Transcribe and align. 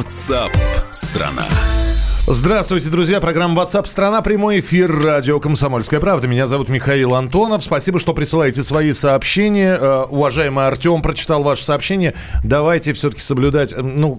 WhatsApp 0.00 0.56
страна. 0.92 1.89
Здравствуйте, 2.32 2.90
друзья. 2.90 3.20
Программа 3.20 3.60
WhatsApp 3.60 3.88
страна 3.88 4.22
прямой 4.22 4.60
эфир 4.60 4.88
радио 5.02 5.40
Комсомольская 5.40 5.98
правда. 5.98 6.28
Меня 6.28 6.46
зовут 6.46 6.68
Михаил 6.68 7.16
Антонов. 7.16 7.64
Спасибо, 7.64 7.98
что 7.98 8.14
присылаете 8.14 8.62
свои 8.62 8.92
сообщения. 8.92 9.76
Э, 9.76 10.04
уважаемый 10.08 10.64
Артем 10.64 11.02
прочитал 11.02 11.42
ваше 11.42 11.64
сообщение. 11.64 12.14
Давайте 12.44 12.92
все-таки 12.92 13.20
соблюдать, 13.20 13.72
э, 13.72 13.82
ну, 13.82 14.16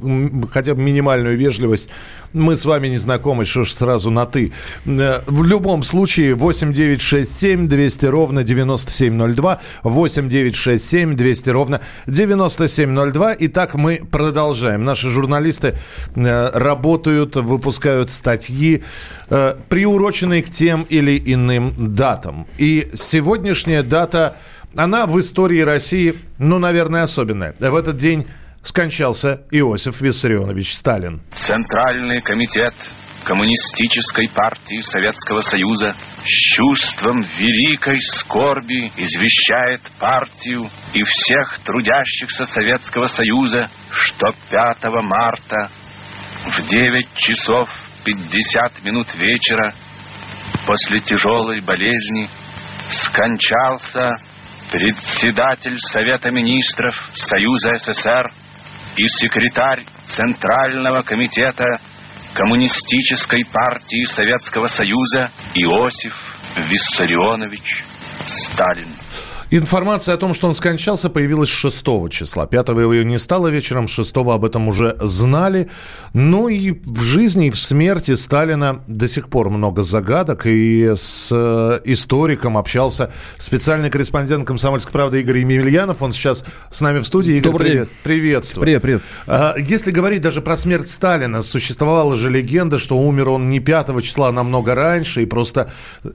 хотя 0.52 0.76
бы 0.76 0.82
минимальную 0.82 1.38
вежливость. 1.38 1.88
Мы 2.34 2.58
с 2.58 2.66
вами 2.66 2.90
не 2.90 2.98
знакомы, 2.98 3.46
что 3.46 3.64
ж 3.64 3.72
сразу 3.72 4.12
на 4.12 4.26
ты. 4.26 4.52
Э, 4.86 5.22
в 5.26 5.46
любом 5.46 5.82
случае 5.82 6.36
8967 6.36 7.70
200 7.70 8.06
ровно 8.08 8.44
9702 8.44 9.62
8967 9.84 11.16
200 11.16 11.50
ровно 11.50 11.80
9702. 12.08 13.38
Итак, 13.40 13.76
мы 13.76 14.02
продолжаем. 14.12 14.84
Наши 14.84 15.10
журналисты 15.10 15.76
работают, 16.14 17.38
выпускают 17.38 18.01
выпускают 18.02 18.10
статьи, 18.10 18.84
э, 19.30 19.56
приуроченные 19.70 20.42
к 20.42 20.50
тем 20.50 20.86
или 20.90 21.22
иным 21.34 21.96
датам. 21.96 22.48
И 22.58 22.88
сегодняшняя 22.94 23.84
дата, 23.84 24.36
она 24.78 25.06
в 25.06 25.20
истории 25.20 25.62
России, 25.62 26.14
ну, 26.38 26.60
наверное, 26.60 27.04
особенная. 27.04 27.54
В 27.60 27.76
этот 27.76 27.98
день 27.98 28.26
скончался 28.64 29.42
Иосиф 29.52 30.02
Виссарионович 30.02 30.74
Сталин. 30.74 31.22
Центральный 31.46 32.22
комитет 32.22 32.74
Коммунистической 33.24 34.30
партии 34.30 34.82
Советского 34.82 35.42
Союза 35.42 35.96
с 36.26 36.56
чувством 36.56 37.22
великой 37.38 38.02
скорби 38.02 38.92
извещает 38.98 39.82
партию 40.00 40.68
и 40.96 41.04
всех 41.04 41.60
трудящихся 41.64 42.46
Советского 42.46 43.08
Союза, 43.08 43.70
что 43.92 44.32
5 44.50 44.78
марта 45.04 45.70
в 46.46 46.68
9 46.68 47.08
часов 47.16 47.70
50 48.04 48.84
минут 48.84 49.08
вечера 49.16 49.74
после 50.66 51.00
тяжелой 51.00 51.62
болезни 51.62 52.30
скончался 52.92 54.18
председатель 54.72 55.78
Совета 55.80 56.32
министров 56.32 56.96
Союза 57.14 57.78
СССР 57.78 58.32
и 58.98 59.08
секретарь 59.08 59.86
Центрального 60.06 61.02
комитета 61.02 61.80
Коммунистической 62.34 63.46
партии 63.46 64.06
Советского 64.06 64.68
Союза 64.68 65.32
Иосиф 65.56 66.16
Виссарионович 66.56 67.84
Сталин. 68.26 68.96
Информация 69.54 70.16
о 70.16 70.18
том, 70.18 70.34
что 70.34 70.48
он 70.48 70.54
скончался, 70.56 71.10
появилась 71.10 71.50
6 71.50 72.10
числа. 72.10 72.48
5 72.48 72.70
его 72.70 72.94
не 72.94 73.20
стало 73.20 73.50
вечером, 73.50 73.90
6 73.90 74.16
об 74.16 74.46
этом 74.46 74.70
уже 74.70 74.96
знали. 75.02 75.70
Ну 76.14 76.48
и 76.48 76.72
в 76.72 77.02
жизни, 77.02 77.48
и 77.48 77.52
в 77.52 77.58
смерти 77.58 78.16
Сталина 78.16 78.82
до 78.88 79.10
сих 79.10 79.28
пор 79.28 79.50
много 79.50 79.84
загадок. 79.84 80.46
И 80.46 80.94
с 80.96 81.28
э, 81.34 81.82
историком 81.84 82.58
общался 82.58 83.12
специальный 83.38 83.90
корреспондент 83.90 84.48
«Комсомольской 84.48 84.94
правды» 84.94 85.20
Игорь 85.20 85.40
Емельянов. 85.40 86.02
Он 86.02 86.14
сейчас 86.14 86.46
с 86.70 86.80
нами 86.80 87.00
в 87.00 87.06
студии. 87.06 87.34
Игорь, 87.34 87.52
Добрый 87.52 87.70
привет. 87.72 87.88
день. 87.90 87.98
Приветствую. 88.04 88.64
Привет, 88.64 88.82
привет. 88.82 89.02
А, 89.28 89.56
если 89.58 89.92
говорить 89.92 90.22
даже 90.22 90.40
про 90.40 90.56
смерть 90.56 90.88
Сталина, 90.88 91.42
существовала 91.42 92.16
же 92.16 92.30
легенда, 92.30 92.80
что 92.80 92.98
умер 92.98 93.28
он 93.28 93.50
не 93.50 93.60
5 93.60 94.02
числа, 94.02 94.30
а 94.30 94.32
намного 94.32 94.76
раньше. 94.76 95.24
И 95.24 95.26
просто 95.26 95.70
э, 96.06 96.10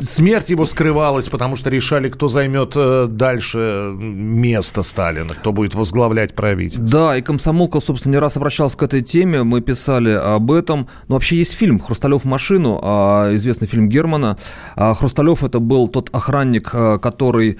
смерть 0.00 0.48
его 0.48 0.64
скрывалась, 0.64 1.28
потому 1.28 1.56
что 1.56 1.68
решали, 1.68 2.13
кто 2.14 2.28
займет 2.28 2.72
э, 2.76 3.06
дальше 3.08 3.92
место 3.98 4.82
Сталина, 4.82 5.34
кто 5.34 5.52
будет 5.52 5.74
возглавлять 5.74 6.34
правительство. 6.34 6.88
Да, 6.88 7.16
и 7.16 7.22
комсомолка, 7.22 7.80
собственно, 7.80 8.12
не 8.12 8.18
раз 8.18 8.36
обращался 8.36 8.76
к 8.76 8.82
этой 8.82 9.02
теме, 9.02 9.42
мы 9.42 9.60
писали 9.60 10.10
об 10.10 10.50
этом. 10.52 10.88
Но 11.08 11.16
вообще 11.16 11.36
есть 11.36 11.52
фильм 11.52 11.80
«Хрусталев 11.80 12.24
машину», 12.24 12.80
а, 12.82 13.34
известный 13.34 13.68
фильм 13.68 13.88
Германа. 13.88 14.38
А, 14.76 14.94
Хрусталев 14.94 15.42
это 15.44 15.58
был 15.58 15.88
тот 15.88 16.08
охранник, 16.12 16.70
а, 16.72 16.98
который 16.98 17.58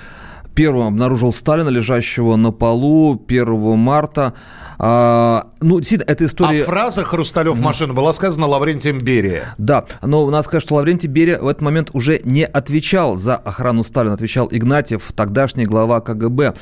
первым 0.55 0.89
обнаружил 0.89 1.33
Сталина, 1.33 1.69
лежащего 1.69 2.37
на 2.37 2.53
полу 2.53 3.21
1 3.27 3.79
марта. 3.79 4.35
А, 4.79 5.49
ну, 5.61 5.79
действительно, 5.79 6.11
эта 6.11 6.25
история... 6.25 6.63
А 6.63 6.67
фраза 6.67 7.05
«Хрусталев 7.05 7.59
машина» 7.59 7.95
была 7.95 8.13
сказана 8.13 8.47
Лаврентием 8.47 8.99
Берия. 8.99 9.55
Да, 9.59 9.85
но 10.03 10.29
надо 10.31 10.43
сказать, 10.45 10.63
что 10.63 10.75
Лаврентий 10.75 11.09
Берия 11.09 11.39
в 11.39 11.47
этот 11.47 11.63
момент 11.63 11.91
уже 11.93 12.21
не 12.25 12.45
отвечал 12.45 13.17
за 13.17 13.37
охрану 13.37 13.85
Сталина, 13.85 14.15
отвечал 14.15 14.49
Игнатьев, 14.51 15.13
тогдашний 15.15 15.65
глава 15.65 16.01
КГБ. 16.01 16.55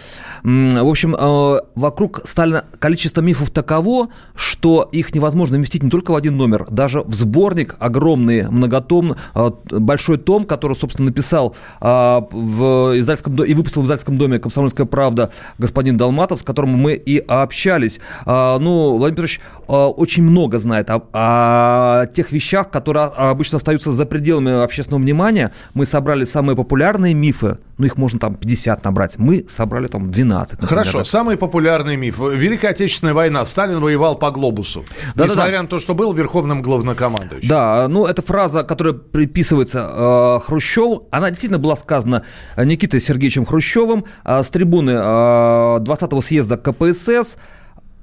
В 0.42 0.88
общем, 0.88 1.16
э, 1.19 1.60
вокруг 1.74 2.20
Сталина 2.24 2.64
количество 2.78 3.22
мифов 3.22 3.50
таково, 3.50 4.09
что 4.34 4.88
их 4.92 5.14
невозможно 5.14 5.56
вместить 5.56 5.82
не 5.82 5.91
только 5.91 6.12
в 6.12 6.16
один 6.16 6.36
номер, 6.36 6.66
даже 6.70 7.03
в 7.03 7.14
сборник 7.14 7.76
огромный, 7.78 8.48
многотомный, 8.48 9.16
э, 9.34 9.50
большой 9.70 10.19
том, 10.19 10.44
который, 10.44 10.76
собственно, 10.76 11.06
написал 11.06 11.56
э, 11.80 11.86
в 12.30 13.00
издательском 13.00 13.34
доме 13.34 13.50
и 13.50 13.54
выпустил 13.54 13.81
в 13.82 13.87
издательском 13.87 14.16
доме 14.16 14.38
«Комсомольская 14.38 14.87
правда» 14.87 15.31
господин 15.59 15.97
Долматов, 15.97 16.41
с 16.41 16.43
которым 16.43 16.70
мы 16.70 16.94
и 16.94 17.19
общались. 17.19 18.00
А, 18.25 18.59
ну, 18.59 18.97
Владимир 18.97 19.12
Петрович 19.12 19.41
а, 19.69 19.88
очень 19.88 20.22
много 20.22 20.59
знает 20.59 20.91
о, 20.91 21.03
о 21.12 22.06
тех 22.06 22.32
вещах, 22.32 22.71
которые 22.71 23.06
обычно 23.06 23.56
остаются 23.56 23.92
за 23.92 24.06
пределами 24.06 24.62
общественного 24.62 25.03
внимания. 25.03 25.53
Мы 25.75 25.87
собрали 25.87 26.25
самые 26.25 26.56
популярные 26.56 27.15
мифы, 27.15 27.59
ну, 27.78 27.87
их 27.87 27.97
можно 27.97 28.19
там 28.19 28.37
50 28.37 28.84
набрать. 28.84 29.19
Мы 29.19 29.44
собрали 29.48 29.88
там 29.88 30.10
12. 30.10 30.60
Например. 30.60 30.84
Хорошо, 30.84 31.03
самый 31.03 31.37
популярный 31.37 31.97
миф. 31.97 32.21
Великая 32.21 32.69
Отечественная 32.69 33.12
война. 33.12 33.44
Сталин 33.44 33.81
воевал 33.81 34.16
по 34.16 34.31
глобусу. 34.31 34.84
Да, 35.16 35.25
несмотря 35.25 35.50
да, 35.50 35.56
да. 35.56 35.62
на 35.62 35.69
то, 35.69 35.81
что 35.81 35.94
был 35.94 36.12
верховным 36.12 36.62
главнокомандующим. 36.62 37.48
Да, 37.48 37.88
ну, 37.88 38.06
эта 38.06 38.22
фраза, 38.22 38.62
которая 38.62 38.94
приписывается 38.94 39.91
э, 39.92 40.47
Хрущеву, 40.47 41.09
она 41.10 41.31
действительно 41.31 41.59
была 41.59 41.75
сказана 41.75 42.25
Никитой 42.56 43.00
Сергеевичем 43.00 43.47
Хрущевым 43.47 43.62
э, 43.77 44.43
с 44.43 44.50
трибуны 44.50 44.91
э, 44.91 44.94
20-го 44.94 46.21
съезда 46.21 46.56
КПСС. 46.56 47.37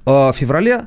А, 0.06 0.32
в 0.32 0.36
феврале 0.36 0.86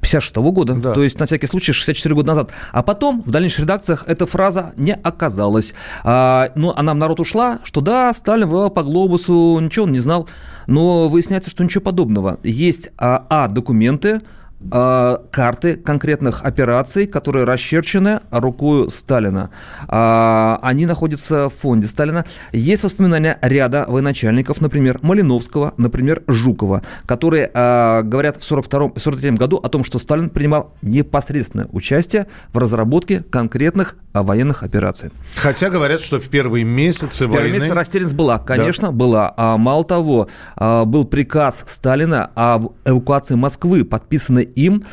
56 0.00 0.36
-го 0.36 0.52
года, 0.52 0.74
да. 0.74 0.92
то 0.92 1.02
есть 1.02 1.20
на 1.20 1.26
всякий 1.26 1.46
случай 1.46 1.72
64 1.72 2.14
года 2.14 2.28
назад. 2.28 2.50
А 2.72 2.82
потом 2.82 3.22
в 3.26 3.30
дальнейших 3.30 3.60
редакциях 3.60 4.04
эта 4.06 4.26
фраза 4.26 4.72
не 4.76 4.94
оказалась. 4.94 5.74
А, 6.04 6.50
ну, 6.54 6.72
она 6.74 6.94
в 6.94 6.96
народ 6.96 7.20
ушла, 7.20 7.58
что 7.64 7.80
да, 7.80 8.12
Сталин 8.14 8.48
воевал 8.48 8.70
по 8.70 8.82
глобусу, 8.82 9.58
ничего 9.60 9.84
он 9.84 9.92
не 9.92 10.00
знал. 10.00 10.28
Но 10.66 11.08
выясняется, 11.08 11.50
что 11.50 11.64
ничего 11.64 11.82
подобного. 11.82 12.38
Есть 12.42 12.90
а, 12.96 13.26
а 13.28 13.48
документы, 13.48 14.22
карты 14.70 15.76
конкретных 15.76 16.44
операций, 16.44 17.06
которые 17.06 17.44
расчерчены 17.44 18.20
рукой 18.30 18.90
Сталина. 18.90 19.50
А, 19.88 20.58
они 20.62 20.86
находятся 20.86 21.48
в 21.48 21.54
фонде 21.54 21.86
Сталина. 21.86 22.24
Есть 22.52 22.82
воспоминания 22.82 23.38
ряда 23.42 23.84
военачальников, 23.88 24.60
например, 24.60 24.98
Малиновского, 25.02 25.74
например, 25.76 26.22
Жукова, 26.26 26.82
которые 27.06 27.50
э, 27.52 28.02
говорят 28.02 28.42
в 28.42 28.50
1942-1943 28.50 29.36
году 29.36 29.56
о 29.56 29.68
том, 29.68 29.84
что 29.84 29.98
Сталин 29.98 30.30
принимал 30.30 30.74
непосредственное 30.82 31.66
участие 31.72 32.26
в 32.52 32.58
разработке 32.58 33.20
конкретных 33.20 33.96
военных 34.12 34.62
операций. 34.62 35.10
Хотя 35.36 35.70
говорят, 35.70 36.00
что 36.00 36.18
в 36.18 36.28
первые 36.28 36.64
месяцы 36.64 37.24
в 37.24 37.28
войны... 37.28 37.34
первые 37.34 37.52
месяцы 37.54 37.74
растерянность 37.74 38.14
была, 38.14 38.38
конечно, 38.38 38.88
да. 38.88 38.92
была. 38.92 39.34
А 39.36 39.56
мало 39.56 39.84
того, 39.84 40.28
а, 40.56 40.84
был 40.84 41.04
приказ 41.04 41.64
Сталина 41.66 42.30
о 42.34 42.60
эвакуации 42.84 43.34
Москвы, 43.34 43.84
подписанный 43.84 44.44
им 44.54 44.84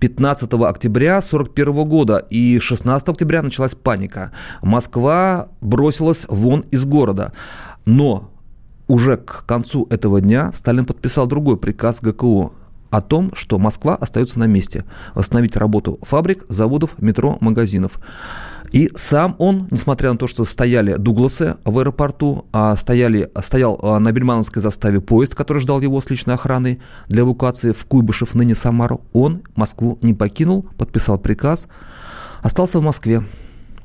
15 0.00 0.52
октября 0.54 1.18
1941 1.18 1.88
года, 1.88 2.18
и 2.30 2.58
16 2.58 3.08
октября 3.08 3.42
началась 3.42 3.74
паника. 3.74 4.32
Москва 4.62 5.48
бросилась 5.60 6.24
вон 6.28 6.60
из 6.70 6.84
города. 6.84 7.32
Но 7.84 8.30
уже 8.88 9.18
к 9.18 9.44
концу 9.46 9.86
этого 9.90 10.20
дня 10.20 10.52
Сталин 10.52 10.86
подписал 10.86 11.26
другой 11.26 11.58
приказ 11.58 12.00
ГКО 12.00 12.52
о 12.90 13.00
том, 13.00 13.30
что 13.34 13.58
Москва 13.58 13.94
остается 13.94 14.38
на 14.38 14.44
месте. 14.44 14.84
Восстановить 15.14 15.56
работу 15.56 15.98
фабрик, 16.02 16.44
заводов, 16.48 16.98
метро, 16.98 17.38
магазинов. 17.40 18.00
И 18.72 18.90
сам 18.94 19.34
он, 19.38 19.66
несмотря 19.70 20.12
на 20.12 20.18
то, 20.18 20.26
что 20.26 20.44
стояли 20.44 20.94
Дугласы 20.94 21.56
в 21.64 21.78
аэропорту, 21.78 22.46
а 22.52 22.76
стояли, 22.76 23.30
стоял 23.42 23.78
а, 23.82 23.98
на 23.98 24.12
Бельмановской 24.12 24.62
заставе 24.62 25.00
поезд, 25.00 25.34
который 25.34 25.58
ждал 25.58 25.80
его 25.80 26.00
с 26.00 26.08
личной 26.08 26.34
охраной 26.34 26.80
для 27.08 27.22
эвакуации 27.22 27.72
в 27.72 27.84
Куйбышев, 27.84 28.34
ныне 28.34 28.54
Самару, 28.54 29.00
он 29.12 29.42
Москву 29.56 29.98
не 30.02 30.14
покинул, 30.14 30.66
подписал 30.78 31.18
приказ, 31.18 31.66
остался 32.42 32.78
в 32.78 32.82
Москве. 32.82 33.22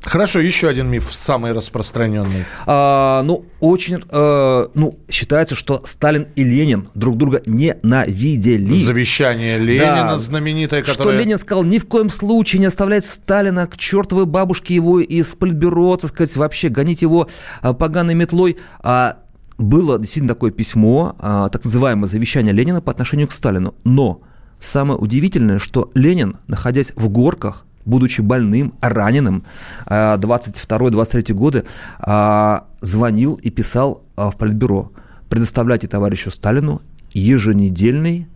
Хорошо, 0.05 0.39
еще 0.39 0.67
один 0.67 0.87
миф, 0.87 1.09
самый 1.11 1.51
распространенный. 1.51 2.45
А, 2.67 3.23
ну, 3.23 3.45
очень, 3.59 4.03
э, 4.07 4.67
ну, 4.73 4.99
считается, 5.09 5.55
что 5.55 5.81
Сталин 5.83 6.27
и 6.35 6.43
Ленин 6.43 6.89
друг 6.93 7.17
друга 7.17 7.41
ненавидели. 7.47 8.79
Завещание 8.79 9.57
Ленина 9.57 10.05
да, 10.09 10.17
знаменитое, 10.19 10.81
которое... 10.81 10.93
Что 10.93 11.11
Ленин 11.11 11.39
сказал, 11.39 11.63
ни 11.63 11.79
в 11.79 11.87
коем 11.87 12.11
случае 12.11 12.59
не 12.59 12.67
оставлять 12.67 13.05
Сталина 13.05 13.65
к 13.65 13.77
чертовой 13.77 14.27
бабушке 14.27 14.75
его 14.75 14.99
из 14.99 15.33
политбюро, 15.33 15.97
так 15.97 16.11
сказать, 16.11 16.35
вообще 16.37 16.69
гонить 16.69 17.01
его 17.01 17.27
а, 17.61 17.73
поганой 17.73 18.13
метлой. 18.13 18.57
А 18.83 19.17
было 19.57 19.97
действительно 19.97 20.33
такое 20.33 20.51
письмо, 20.51 21.15
а, 21.17 21.49
так 21.49 21.63
называемое 21.63 22.07
завещание 22.07 22.53
Ленина 22.53 22.79
по 22.79 22.91
отношению 22.91 23.27
к 23.27 23.31
Сталину. 23.31 23.73
Но 23.83 24.21
самое 24.59 24.99
удивительное, 24.99 25.57
что 25.57 25.89
Ленин, 25.95 26.37
находясь 26.47 26.93
в 26.95 27.09
горках, 27.09 27.65
будучи 27.85 28.21
больным, 28.21 28.73
раненым, 28.81 29.43
22-23 29.87 31.31
э, 31.31 31.33
годы, 31.33 31.63
э, 31.99 32.59
звонил 32.81 33.35
и 33.35 33.49
писал 33.49 34.03
э, 34.17 34.29
в 34.29 34.35
Политбюро. 34.37 34.91
Предоставляйте 35.29 35.87
товарищу 35.87 36.31
Сталину 36.31 36.81
еженедельный 37.11 38.27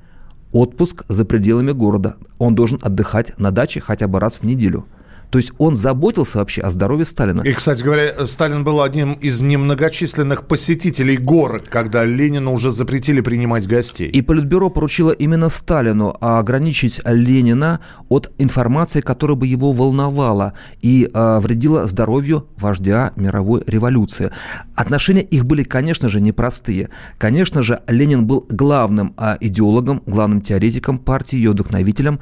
отпуск 0.51 1.03
за 1.09 1.25
пределами 1.25 1.71
города. 1.71 2.15
Он 2.37 2.55
должен 2.55 2.79
отдыхать 2.81 3.37
на 3.37 3.51
даче 3.51 3.81
хотя 3.81 4.07
бы 4.07 4.19
раз 4.19 4.37
в 4.37 4.43
неделю– 4.43 4.85
то 5.29 5.37
есть 5.37 5.51
он 5.57 5.75
заботился 5.75 6.39
вообще 6.39 6.61
о 6.61 6.71
здоровье 6.71 7.05
Сталина. 7.05 7.41
И, 7.41 7.51
кстати 7.53 7.83
говоря, 7.83 8.25
Сталин 8.25 8.63
был 8.63 8.81
одним 8.81 9.13
из 9.13 9.41
немногочисленных 9.41 10.47
посетителей 10.47 11.17
горок, 11.17 11.63
когда 11.69 12.03
Ленину 12.03 12.53
уже 12.53 12.71
запретили 12.71 13.21
принимать 13.21 13.67
гостей. 13.67 14.09
И 14.09 14.21
Политбюро 14.21 14.69
поручило 14.69 15.11
именно 15.11 15.49
Сталину 15.49 16.15
ограничить 16.19 17.01
Ленина 17.05 17.79
от 18.09 18.31
информации, 18.37 19.01
которая 19.01 19.35
бы 19.35 19.45
его 19.45 19.71
волновала 19.71 20.53
и 20.81 21.09
э, 21.13 21.39
вредила 21.39 21.85
здоровью 21.85 22.47
вождя 22.57 23.13
мировой 23.15 23.63
революции. 23.67 24.31
Отношения 24.75 25.21
их 25.21 25.45
были, 25.45 25.63
конечно 25.63 26.09
же, 26.09 26.21
непростые. 26.21 26.89
Конечно 27.17 27.61
же, 27.61 27.81
Ленин 27.87 28.25
был 28.25 28.45
главным 28.49 29.13
э, 29.17 29.37
идеологом, 29.41 30.01
главным 30.05 30.41
теоретиком 30.41 30.97
партии, 30.97 31.35
ее 31.35 31.51
вдохновителем. 31.51 32.19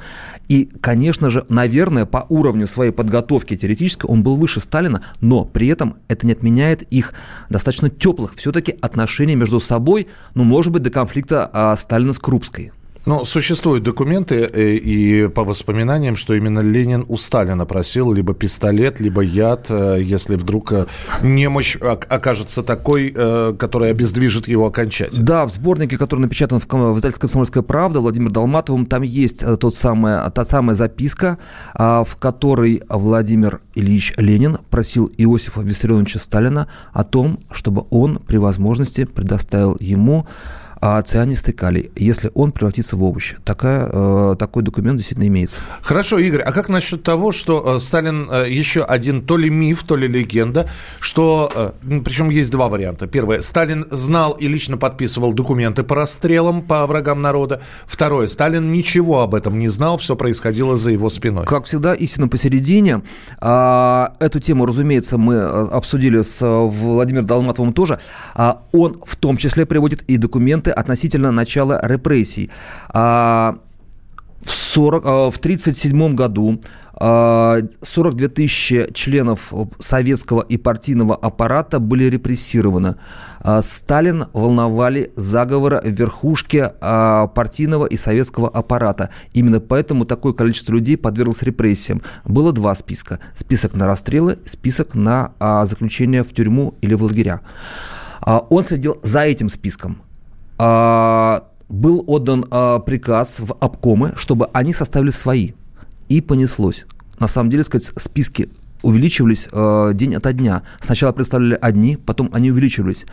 И, 0.48 0.68
конечно 0.80 1.30
же, 1.30 1.46
наверное, 1.48 2.04
по 2.04 2.26
уровню 2.28 2.66
своей 2.66 2.92
подготовки 2.98 3.56
теоретической 3.56 4.10
он 4.10 4.24
был 4.24 4.34
выше 4.34 4.58
Сталина, 4.58 5.04
но 5.20 5.44
при 5.44 5.68
этом 5.68 5.98
это 6.08 6.26
не 6.26 6.32
отменяет 6.32 6.82
их 6.82 7.14
достаточно 7.48 7.90
теплых 7.90 8.34
все-таки 8.34 8.76
отношений 8.80 9.36
между 9.36 9.60
собой, 9.60 10.08
ну, 10.34 10.42
может 10.42 10.72
быть, 10.72 10.82
до 10.82 10.90
конфликта 10.90 11.48
а, 11.52 11.76
Сталина 11.76 12.12
с 12.12 12.18
Крупской. 12.18 12.72
Ну, 13.06 13.24
существуют 13.24 13.84
документы 13.84 14.50
э, 14.52 14.74
и 14.74 15.28
по 15.28 15.44
воспоминаниям, 15.44 16.16
что 16.16 16.34
именно 16.34 16.60
Ленин 16.60 17.04
у 17.08 17.16
Сталина 17.16 17.64
просил 17.64 18.12
либо 18.12 18.34
пистолет, 18.34 19.00
либо 19.00 19.22
яд, 19.22 19.66
э, 19.70 19.98
если 20.02 20.36
вдруг 20.36 20.72
э, 20.72 20.86
немощь 21.22 21.76
окажется 21.76 22.62
такой, 22.62 23.10
которая 23.58 23.90
обездвижит 23.90 24.48
его 24.48 24.66
окончательно. 24.66 25.24
Да, 25.24 25.46
в 25.46 25.52
сборнике, 25.52 25.96
который 25.96 26.20
напечатан 26.20 26.58
в, 26.60 26.66
в 26.66 26.98
издательстве 26.98 27.22
«Комсомольская 27.22 27.62
правда» 27.62 28.00
Владимир 28.00 28.30
Долматовым, 28.30 28.86
там 28.86 29.02
есть 29.02 29.44
тот 29.58 29.74
самая, 29.74 30.28
та 30.30 30.44
самая 30.44 30.74
записка, 30.74 31.38
а, 31.74 32.04
в 32.04 32.16
которой 32.16 32.82
Владимир 32.88 33.60
Ильич 33.74 34.12
Ленин 34.16 34.58
просил 34.70 35.10
Иосифа 35.16 35.60
Виссарионовича 35.60 36.18
Сталина 36.18 36.68
о 36.92 37.04
том, 37.04 37.40
чтобы 37.50 37.86
он 37.90 38.18
при 38.18 38.36
возможности 38.36 39.04
предоставил 39.04 39.76
ему 39.80 40.26
а 40.80 41.00
цианистый 41.02 41.54
калий, 41.54 41.90
если 41.96 42.30
он 42.34 42.52
превратится 42.52 42.96
в 42.96 43.02
овощи. 43.02 43.36
Такая, 43.44 43.88
э, 43.92 44.36
такой 44.38 44.62
документ 44.62 44.98
действительно 44.98 45.26
имеется. 45.26 45.60
Хорошо, 45.82 46.18
Игорь, 46.18 46.42
а 46.42 46.52
как 46.52 46.68
насчет 46.68 47.02
того, 47.02 47.32
что 47.32 47.76
э, 47.76 47.80
Сталин 47.80 48.28
э, 48.30 48.46
еще 48.48 48.82
один 48.82 49.22
то 49.22 49.36
ли 49.36 49.50
миф, 49.50 49.82
то 49.82 49.96
ли 49.96 50.06
легенда, 50.06 50.68
что, 51.00 51.74
причем 52.04 52.30
есть 52.30 52.50
два 52.50 52.68
варианта. 52.68 53.06
Первое, 53.06 53.40
Сталин 53.40 53.86
знал 53.90 54.32
и 54.32 54.46
лично 54.48 54.76
подписывал 54.76 55.32
документы 55.32 55.82
по 55.82 55.94
расстрелам 55.94 56.62
по 56.62 56.86
врагам 56.86 57.20
народа. 57.20 57.60
Второе, 57.86 58.26
Сталин 58.26 58.72
ничего 58.72 59.20
об 59.20 59.34
этом 59.34 59.58
не 59.58 59.68
знал, 59.68 59.98
все 59.98 60.16
происходило 60.16 60.76
за 60.76 60.90
его 60.90 61.10
спиной. 61.10 61.44
Как 61.46 61.64
всегда, 61.64 61.94
истина 61.94 62.28
посередине. 62.28 63.02
А, 63.40 64.14
эту 64.20 64.40
тему, 64.40 64.66
разумеется, 64.66 65.18
мы 65.18 65.40
обсудили 65.40 66.22
с 66.22 66.38
Владимиром 66.40 67.26
Долматовым 67.26 67.72
тоже. 67.72 67.98
А, 68.34 68.62
он 68.72 69.00
в 69.04 69.16
том 69.16 69.36
числе 69.36 69.66
приводит 69.66 70.02
и 70.02 70.16
документы 70.16 70.67
документы 70.68 70.70
относительно 70.70 71.30
начала 71.30 71.80
репрессий. 71.82 72.50
А, 72.88 73.56
в, 74.40 74.50
40, 74.50 75.02
а, 75.04 75.30
в 75.30 75.38
1937 75.38 76.14
году 76.14 76.60
42 77.00 78.26
а, 78.26 78.28
тысячи 78.28 78.88
членов 78.92 79.52
советского 79.78 80.40
и 80.40 80.56
партийного 80.56 81.14
аппарата 81.14 81.78
были 81.78 82.10
репрессированы. 82.10 82.96
Сталин 83.62 84.26
волновали 84.32 85.12
заговоры 85.14 85.80
в 85.80 85.86
верхушке 85.86 86.72
партийного 87.34 87.86
и 87.86 87.96
советского 87.96 88.48
аппарата. 88.48 89.10
Именно 89.32 89.60
поэтому 89.60 90.04
такое 90.04 90.32
количество 90.32 90.72
людей 90.72 90.96
подверглось 90.96 91.42
репрессиям. 91.42 92.02
Было 92.24 92.52
два 92.52 92.74
списка. 92.74 93.20
Список 93.36 93.74
на 93.74 93.86
расстрелы, 93.86 94.38
список 94.44 94.96
на 94.96 95.30
заключение 95.66 96.22
в 96.24 96.32
тюрьму 96.32 96.74
или 96.82 96.94
в 96.94 97.02
лагеря. 97.04 97.40
Он 98.50 98.62
следил 98.64 98.98
за 99.04 99.20
этим 99.20 99.48
списком. 99.48 100.02
А, 100.58 101.44
был 101.68 102.04
отдан 102.06 102.44
а, 102.50 102.78
приказ 102.80 103.40
в 103.40 103.54
обкомы, 103.60 104.12
чтобы 104.16 104.48
они 104.52 104.72
составили 104.72 105.10
свои. 105.10 105.52
И 106.08 106.20
понеслось. 106.20 106.86
На 107.18 107.28
самом 107.28 107.50
деле, 107.50 107.62
сказать, 107.62 107.92
списки 107.96 108.48
увеличивались 108.82 109.48
э, 109.50 109.90
день 109.94 110.14
ото 110.14 110.32
дня. 110.32 110.62
Сначала 110.80 111.12
представляли 111.12 111.58
одни, 111.60 111.96
потом 111.96 112.30
они 112.32 112.50
увеличивались. 112.50 113.06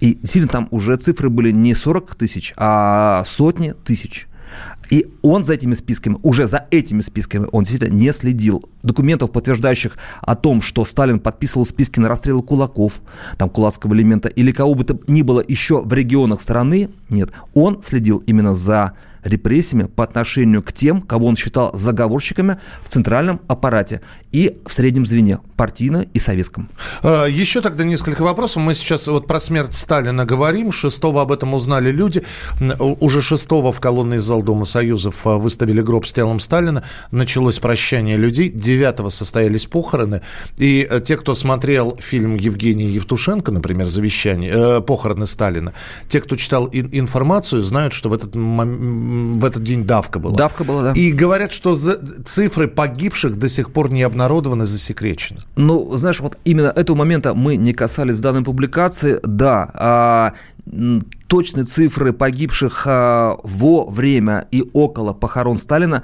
И 0.00 0.14
действительно 0.14 0.48
там 0.48 0.68
уже 0.70 0.96
цифры 0.96 1.28
были 1.28 1.50
не 1.50 1.74
40 1.74 2.14
тысяч, 2.14 2.54
а 2.56 3.24
сотни 3.26 3.72
тысяч. 3.84 4.28
И 4.90 5.06
он 5.22 5.44
за 5.44 5.54
этими 5.54 5.74
списками, 5.74 6.16
уже 6.22 6.46
за 6.46 6.66
этими 6.70 7.00
списками, 7.00 7.46
он 7.52 7.64
действительно 7.64 7.94
не 7.94 8.12
следил. 8.12 8.68
Документов, 8.82 9.32
подтверждающих 9.32 9.96
о 10.20 10.34
том, 10.34 10.62
что 10.62 10.84
Сталин 10.84 11.20
подписывал 11.20 11.66
списки 11.66 12.00
на 12.00 12.08
расстрелы 12.08 12.42
кулаков, 12.42 13.00
там, 13.36 13.50
кулацкого 13.50 13.94
элемента, 13.94 14.28
или 14.28 14.52
кого 14.52 14.74
бы 14.74 14.84
то 14.84 14.98
ни 15.06 15.22
было 15.22 15.44
еще 15.46 15.82
в 15.82 15.92
регионах 15.92 16.40
страны, 16.40 16.88
нет. 17.10 17.30
Он 17.54 17.82
следил 17.82 18.18
именно 18.18 18.54
за 18.54 18.94
репрессиями 19.24 19.84
по 19.84 20.04
отношению 20.04 20.62
к 20.62 20.72
тем, 20.72 21.02
кого 21.02 21.26
он 21.26 21.36
считал 21.36 21.70
заговорщиками 21.74 22.58
в 22.82 22.88
центральном 22.88 23.40
аппарате 23.48 24.00
и 24.32 24.58
в 24.66 24.72
среднем 24.72 25.06
звене, 25.06 25.38
партийно 25.56 26.06
и 26.12 26.18
советском. 26.18 26.68
А, 27.02 27.26
еще 27.26 27.60
тогда 27.60 27.84
несколько 27.84 28.22
вопросов. 28.22 28.62
Мы 28.62 28.74
сейчас 28.74 29.08
вот 29.08 29.26
про 29.26 29.40
смерть 29.40 29.74
Сталина 29.74 30.24
говорим. 30.24 30.72
Шестого 30.72 31.22
об 31.22 31.32
этом 31.32 31.54
узнали 31.54 31.90
люди. 31.90 32.24
Уже 32.78 33.22
шестого 33.22 33.72
в 33.72 33.80
колонный 33.80 34.18
зал 34.18 34.42
Дома 34.42 34.64
Союзов 34.64 35.26
а, 35.26 35.36
выставили 35.36 35.80
гроб 35.80 36.06
с 36.06 36.12
телом 36.12 36.40
Сталина. 36.40 36.84
Началось 37.10 37.58
прощание 37.58 38.16
людей. 38.16 38.50
Девятого 38.50 39.08
состоялись 39.08 39.66
похороны. 39.66 40.22
И 40.58 40.86
э, 40.88 41.00
те, 41.00 41.16
кто 41.16 41.34
смотрел 41.34 41.96
фильм 41.98 42.36
Евгения 42.36 42.90
Евтушенко, 42.90 43.50
например, 43.50 43.86
«Завещание», 43.86 44.52
э, 44.54 44.80
«Похороны 44.80 45.26
Сталина», 45.26 45.72
те, 46.08 46.20
кто 46.20 46.36
читал 46.36 46.68
информацию, 46.72 47.62
знают, 47.62 47.92
что 47.92 48.08
в 48.08 48.12
этот 48.12 48.34
в 48.34 49.44
этот 49.44 49.62
день 49.62 49.84
давка 49.84 50.18
была. 50.18 50.34
Давка 50.34 50.64
была, 50.64 50.82
да. 50.82 50.92
И 50.92 51.12
говорят, 51.12 51.52
что 51.52 51.76
цифры 52.24 52.68
погибших 52.68 53.38
до 53.38 53.48
сих 53.48 53.72
пор 53.72 53.90
не 53.90 54.02
обнародованы, 54.18 54.64
засекречены. 54.64 55.40
Ну, 55.56 55.96
знаешь, 55.96 56.20
вот 56.20 56.36
именно 56.44 56.68
этого 56.68 56.96
момента 56.96 57.34
мы 57.34 57.56
не 57.56 57.72
касались 57.72 58.16
в 58.16 58.20
данной 58.20 58.42
публикации. 58.42 59.20
Да, 59.22 59.70
а, 59.74 60.32
точные 61.28 61.64
цифры 61.64 62.12
погибших 62.12 62.82
а, 62.86 63.36
во 63.42 63.84
время 63.84 64.48
и 64.50 64.64
около 64.72 65.12
похорон 65.12 65.56
Сталина 65.56 66.02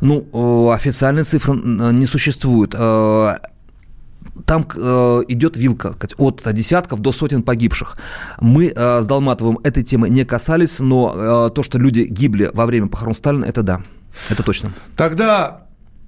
ну, 0.00 0.70
официальные 0.70 1.24
цифры 1.24 1.54
не 1.54 2.06
существуют 2.06 2.74
там 4.46 4.66
э, 4.74 5.22
идет 5.28 5.56
вилка 5.56 5.94
от 6.18 6.42
десятков 6.52 7.00
до 7.00 7.12
сотен 7.12 7.42
погибших. 7.42 7.96
Мы 8.40 8.72
э, 8.74 9.00
с 9.00 9.06
Долматовым 9.06 9.58
этой 9.62 9.84
темы 9.84 10.08
не 10.08 10.24
касались, 10.24 10.80
но 10.80 11.14
э, 11.14 11.54
то, 11.54 11.62
что 11.62 11.78
люди 11.78 12.00
гибли 12.00 12.50
во 12.52 12.66
время 12.66 12.88
похорон 12.88 13.14
Сталина, 13.14 13.44
это 13.44 13.62
да, 13.62 13.80
это 14.28 14.42
точно. 14.42 14.72
Тогда 14.96 15.63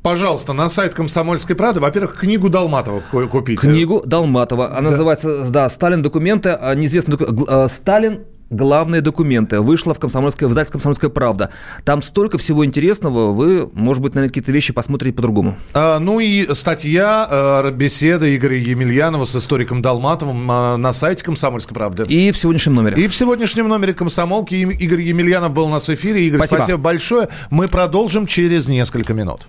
пожалуйста, 0.06 0.52
на 0.52 0.68
сайт 0.68 0.94
«Комсомольской 0.94 1.56
правды», 1.56 1.80
во-первых, 1.80 2.14
книгу 2.14 2.48
Долматова 2.48 3.00
купить. 3.28 3.58
Книгу 3.58 4.04
Долматова. 4.06 4.68
Она 4.70 4.82
да. 4.82 4.90
называется, 4.90 5.50
да, 5.50 5.68
«Сталин. 5.68 6.00
Документы». 6.00 6.50
А, 6.50 6.76
неизвестный 6.76 7.16
документ. 7.16 7.48
Э, 7.48 7.66
«Сталин 7.68 8.20
главные 8.48 9.00
документы. 9.00 9.60
Вышла 9.60 9.94
в 9.94 9.98
комсомольское, 9.98 10.48
в 10.48 10.52
издательстве 10.52 10.74
«Комсомольская 10.74 11.10
правда». 11.10 11.50
Там 11.84 12.02
столько 12.02 12.38
всего 12.38 12.64
интересного, 12.64 13.32
вы, 13.32 13.68
может 13.72 14.00
быть, 14.00 14.14
на 14.14 14.22
какие-то 14.22 14.52
вещи 14.52 14.72
посмотрите 14.72 15.16
по-другому. 15.16 15.56
А, 15.74 15.98
ну 15.98 16.20
и 16.20 16.54
статья, 16.54 17.26
э, 17.28 17.70
беседа 17.72 18.32
Игоря 18.36 18.58
Емельянова 18.58 19.24
с 19.24 19.34
историком 19.34 19.82
Долматовым 19.82 20.48
э, 20.48 20.76
на 20.76 20.92
сайте 20.92 21.24
«Комсомольской 21.24 21.74
правды». 21.74 22.04
И 22.04 22.30
в 22.30 22.38
сегодняшнем 22.38 22.74
номере. 22.74 23.02
И 23.02 23.08
в 23.08 23.14
сегодняшнем 23.16 23.66
номере 23.66 23.92
«Комсомолки» 23.92 24.54
Игорь 24.54 25.02
Емельянов 25.02 25.52
был 25.52 25.64
у 25.64 25.70
нас 25.70 25.88
в 25.88 25.94
эфире. 25.94 26.28
Игорь, 26.28 26.38
спасибо, 26.38 26.58
спасибо 26.58 26.78
большое. 26.78 27.28
Мы 27.50 27.66
продолжим 27.66 28.28
через 28.28 28.68
несколько 28.68 29.12
минут. 29.12 29.48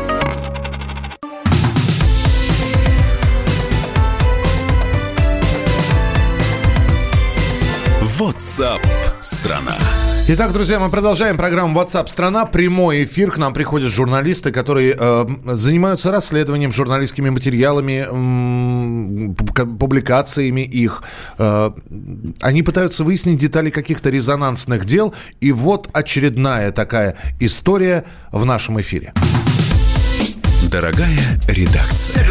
WhatsApp 8.21 8.85
страна. 9.19 9.75
Итак, 10.27 10.53
друзья, 10.53 10.79
мы 10.79 10.91
продолжаем 10.91 11.37
программу 11.37 11.81
WhatsApp 11.81 12.07
страна. 12.07 12.45
Прямой 12.45 13.05
эфир. 13.05 13.31
К 13.31 13.39
нам 13.39 13.51
приходят 13.51 13.91
журналисты, 13.91 14.51
которые 14.51 14.95
э, 14.95 15.25
занимаются 15.45 16.11
расследованием, 16.11 16.71
журналистскими 16.71 17.31
материалами, 17.31 18.05
э, 18.05 19.65
публикациями 19.65 20.61
их. 20.61 21.01
Э, 21.39 21.71
они 22.41 22.61
пытаются 22.61 23.03
выяснить 23.03 23.39
детали 23.39 23.71
каких-то 23.71 24.11
резонансных 24.11 24.85
дел. 24.85 25.15
И 25.39 25.51
вот 25.51 25.89
очередная 25.91 26.71
такая 26.71 27.15
история 27.39 28.05
в 28.31 28.45
нашем 28.45 28.79
эфире. 28.79 29.13
Дорогая 30.69 31.17
редакция. 31.47 32.27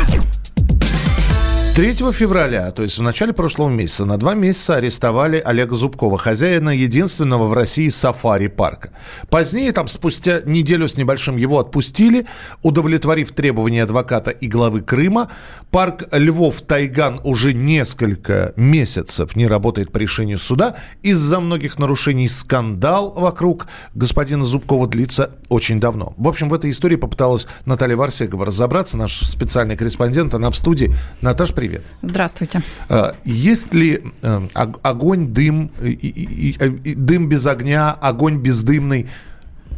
3 1.80 1.94
февраля, 2.12 2.72
то 2.72 2.82
есть 2.82 2.98
в 2.98 3.02
начале 3.02 3.32
прошлого 3.32 3.70
месяца, 3.70 4.04
на 4.04 4.18
два 4.18 4.34
месяца 4.34 4.76
арестовали 4.76 5.40
Олега 5.42 5.74
Зубкова, 5.74 6.18
хозяина 6.18 6.68
единственного 6.76 7.46
в 7.46 7.54
России 7.54 7.88
сафари-парка. 7.88 8.90
Позднее, 9.30 9.72
там 9.72 9.88
спустя 9.88 10.42
неделю 10.44 10.88
с 10.88 10.98
небольшим, 10.98 11.38
его 11.38 11.58
отпустили, 11.58 12.26
удовлетворив 12.62 13.32
требования 13.32 13.84
адвоката 13.84 14.30
и 14.30 14.46
главы 14.46 14.82
Крыма. 14.82 15.30
Парк 15.70 16.02
Львов-Тайган 16.12 17.22
уже 17.24 17.54
несколько 17.54 18.52
месяцев 18.56 19.34
не 19.34 19.46
работает 19.46 19.90
по 19.90 19.96
решению 19.96 20.36
суда. 20.36 20.76
Из-за 21.02 21.40
многих 21.40 21.78
нарушений 21.78 22.28
скандал 22.28 23.14
вокруг 23.16 23.68
господина 23.94 24.44
Зубкова 24.44 24.86
длится 24.86 25.30
очень 25.48 25.80
давно. 25.80 26.12
В 26.18 26.28
общем, 26.28 26.50
в 26.50 26.54
этой 26.54 26.72
истории 26.72 26.96
попыталась 26.96 27.46
Наталья 27.64 27.96
Варсегова 27.96 28.44
разобраться, 28.44 28.98
наш 28.98 29.20
специальный 29.20 29.76
корреспондент, 29.78 30.34
она 30.34 30.50
в 30.50 30.56
студии. 30.56 30.92
Наташа, 31.22 31.54
привет. 31.54 31.69
Здравствуйте. 32.02 32.62
А, 32.88 33.14
есть 33.24 33.74
ли 33.74 34.02
э, 34.22 34.48
огонь, 34.54 35.28
дым, 35.32 35.70
дым 35.80 37.28
без 37.28 37.46
огня, 37.46 37.92
огонь 37.92 38.38
бездымный? 38.38 39.08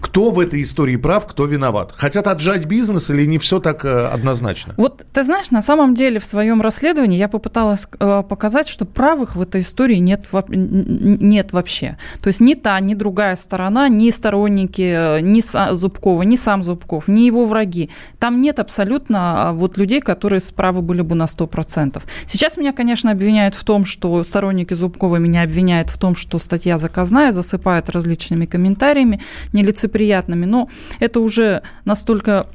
Кто 0.02 0.30
в 0.30 0.40
этой 0.40 0.62
истории 0.62 0.96
прав, 0.96 1.26
кто 1.26 1.46
виноват? 1.46 1.92
Хотят 1.96 2.26
отжать 2.26 2.66
бизнес 2.66 3.08
или 3.08 3.24
не 3.24 3.38
все 3.38 3.60
так 3.60 3.84
э, 3.84 4.06
однозначно? 4.08 4.74
Вот 4.76 5.06
ты 5.12 5.22
знаешь, 5.22 5.52
на 5.52 5.62
самом 5.62 5.94
деле 5.94 6.18
в 6.18 6.24
своем 6.24 6.60
расследовании 6.60 7.16
я 7.16 7.28
попыталась 7.28 7.86
э, 7.98 8.22
показать, 8.28 8.68
что 8.68 8.84
правых 8.84 9.36
в 9.36 9.40
этой 9.40 9.60
истории 9.60 9.96
нет, 9.96 10.26
нет 10.48 11.52
вообще. 11.52 11.96
То 12.20 12.26
есть 12.26 12.40
ни 12.40 12.54
та, 12.54 12.80
ни 12.80 12.94
другая 12.94 13.36
сторона, 13.36 13.88
ни 13.88 14.10
сторонники, 14.10 14.82
э, 14.82 15.20
ни 15.20 15.40
Зубкова, 15.72 16.22
ни 16.22 16.36
сам 16.36 16.64
Зубков, 16.64 17.06
ни 17.06 17.20
его 17.20 17.44
враги. 17.46 17.88
Там 18.18 18.40
нет 18.40 18.58
абсолютно 18.58 19.50
а, 19.50 19.52
вот 19.52 19.78
людей, 19.78 20.00
которые 20.00 20.40
справы 20.40 20.82
были 20.82 21.02
бы 21.02 21.14
на 21.14 21.24
100%. 21.24 22.02
Сейчас 22.26 22.56
меня, 22.56 22.72
конечно, 22.72 23.12
обвиняют 23.12 23.54
в 23.54 23.62
том, 23.62 23.84
что 23.84 24.24
сторонники 24.24 24.74
Зубкова 24.74 25.16
меня 25.16 25.42
обвиняют 25.42 25.90
в 25.90 25.96
том, 25.96 26.16
что 26.16 26.38
статья 26.40 26.76
заказная, 26.76 27.30
засыпают 27.30 27.88
различными 27.88 28.46
комментариями, 28.46 29.20
нелицеприятными 29.52 29.91
приятными, 29.92 30.46
но 30.46 30.68
это 31.00 31.20
уже 31.20 31.62
настолько 31.84 32.46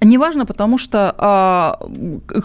Неважно, 0.00 0.46
потому 0.46 0.78
что, 0.78 1.14
а, 1.18 1.78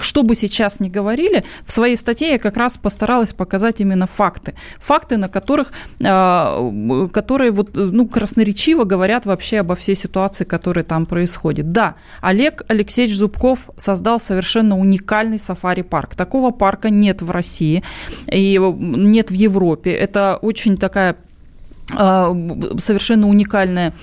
что 0.01 0.23
бы 0.23 0.35
сейчас 0.35 0.79
ни 0.79 0.89
говорили, 0.89 1.43
в 1.65 1.71
своей 1.71 1.95
статье 1.95 2.31
я 2.31 2.39
как 2.39 2.57
раз 2.57 2.77
постаралась 2.77 3.33
показать 3.33 3.81
именно 3.81 4.05
факты. 4.05 4.53
Факты, 4.79 5.17
на 5.17 5.27
которых, 5.27 5.71
а, 6.05 7.09
которые 7.11 7.51
вот, 7.51 7.71
ну, 7.73 8.07
красноречиво 8.07 8.83
говорят 8.83 9.25
вообще 9.25 9.59
обо 9.59 9.75
всей 9.75 9.95
ситуации, 9.95 10.45
которая 10.45 10.83
там 10.83 11.05
происходит. 11.05 11.71
Да, 11.71 11.95
Олег 12.21 12.63
Алексеевич 12.67 13.15
Зубков 13.15 13.69
создал 13.75 14.19
совершенно 14.19 14.77
уникальный 14.77 15.39
сафари-парк. 15.39 16.15
Такого 16.15 16.51
парка 16.51 16.89
нет 16.89 17.21
в 17.21 17.31
России 17.31 17.83
и 18.31 18.59
нет 18.59 19.31
в 19.31 19.33
Европе. 19.33 19.91
Это 19.91 20.37
очень 20.41 20.77
такая 20.77 21.15
совершенно 21.95 23.27
уникальная 23.29 23.93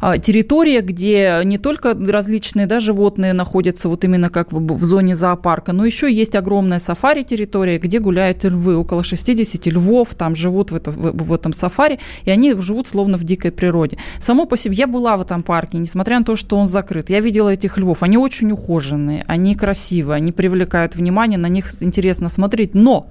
а, 0.00 0.18
территория, 0.18 0.80
где 0.80 1.40
не 1.44 1.58
только 1.58 1.94
различные 1.94 2.66
да, 2.66 2.80
животные 2.80 3.32
находятся 3.32 3.88
вот 3.88 4.04
именно 4.04 4.28
как 4.28 4.52
в, 4.52 4.84
зоне 4.84 5.14
зоопарка, 5.14 5.72
но 5.72 5.84
еще 5.84 6.12
есть 6.12 6.36
огромная 6.36 6.78
сафари-территория, 6.78 7.78
где 7.78 7.98
гуляют 7.98 8.44
львы, 8.44 8.76
около 8.76 9.02
60 9.02 9.66
львов 9.66 10.14
там 10.14 10.34
живут 10.36 10.70
в, 10.70 10.76
это, 10.76 10.90
в 10.92 11.32
этом 11.32 11.52
сафари, 11.52 11.98
и 12.24 12.30
они 12.30 12.54
живут 12.60 12.86
словно 12.86 13.16
в 13.16 13.24
дикой 13.24 13.50
природе. 13.50 13.98
Само 14.20 14.46
по 14.46 14.56
себе, 14.56 14.76
я 14.76 14.86
была 14.86 15.16
в 15.16 15.22
этом 15.22 15.42
парке, 15.42 15.78
несмотря 15.78 16.18
на 16.18 16.24
то, 16.24 16.36
что 16.36 16.56
он 16.56 16.66
закрыт, 16.66 17.10
я 17.10 17.20
видела 17.20 17.48
этих 17.48 17.76
львов, 17.76 18.02
они 18.02 18.16
очень 18.16 18.52
ухоженные, 18.52 19.24
они 19.26 19.54
красивые, 19.54 20.16
они 20.16 20.32
привлекают 20.32 20.94
внимание, 20.94 21.38
на 21.38 21.48
них 21.48 21.70
интересно 21.82 22.28
смотреть, 22.28 22.74
но 22.74 23.08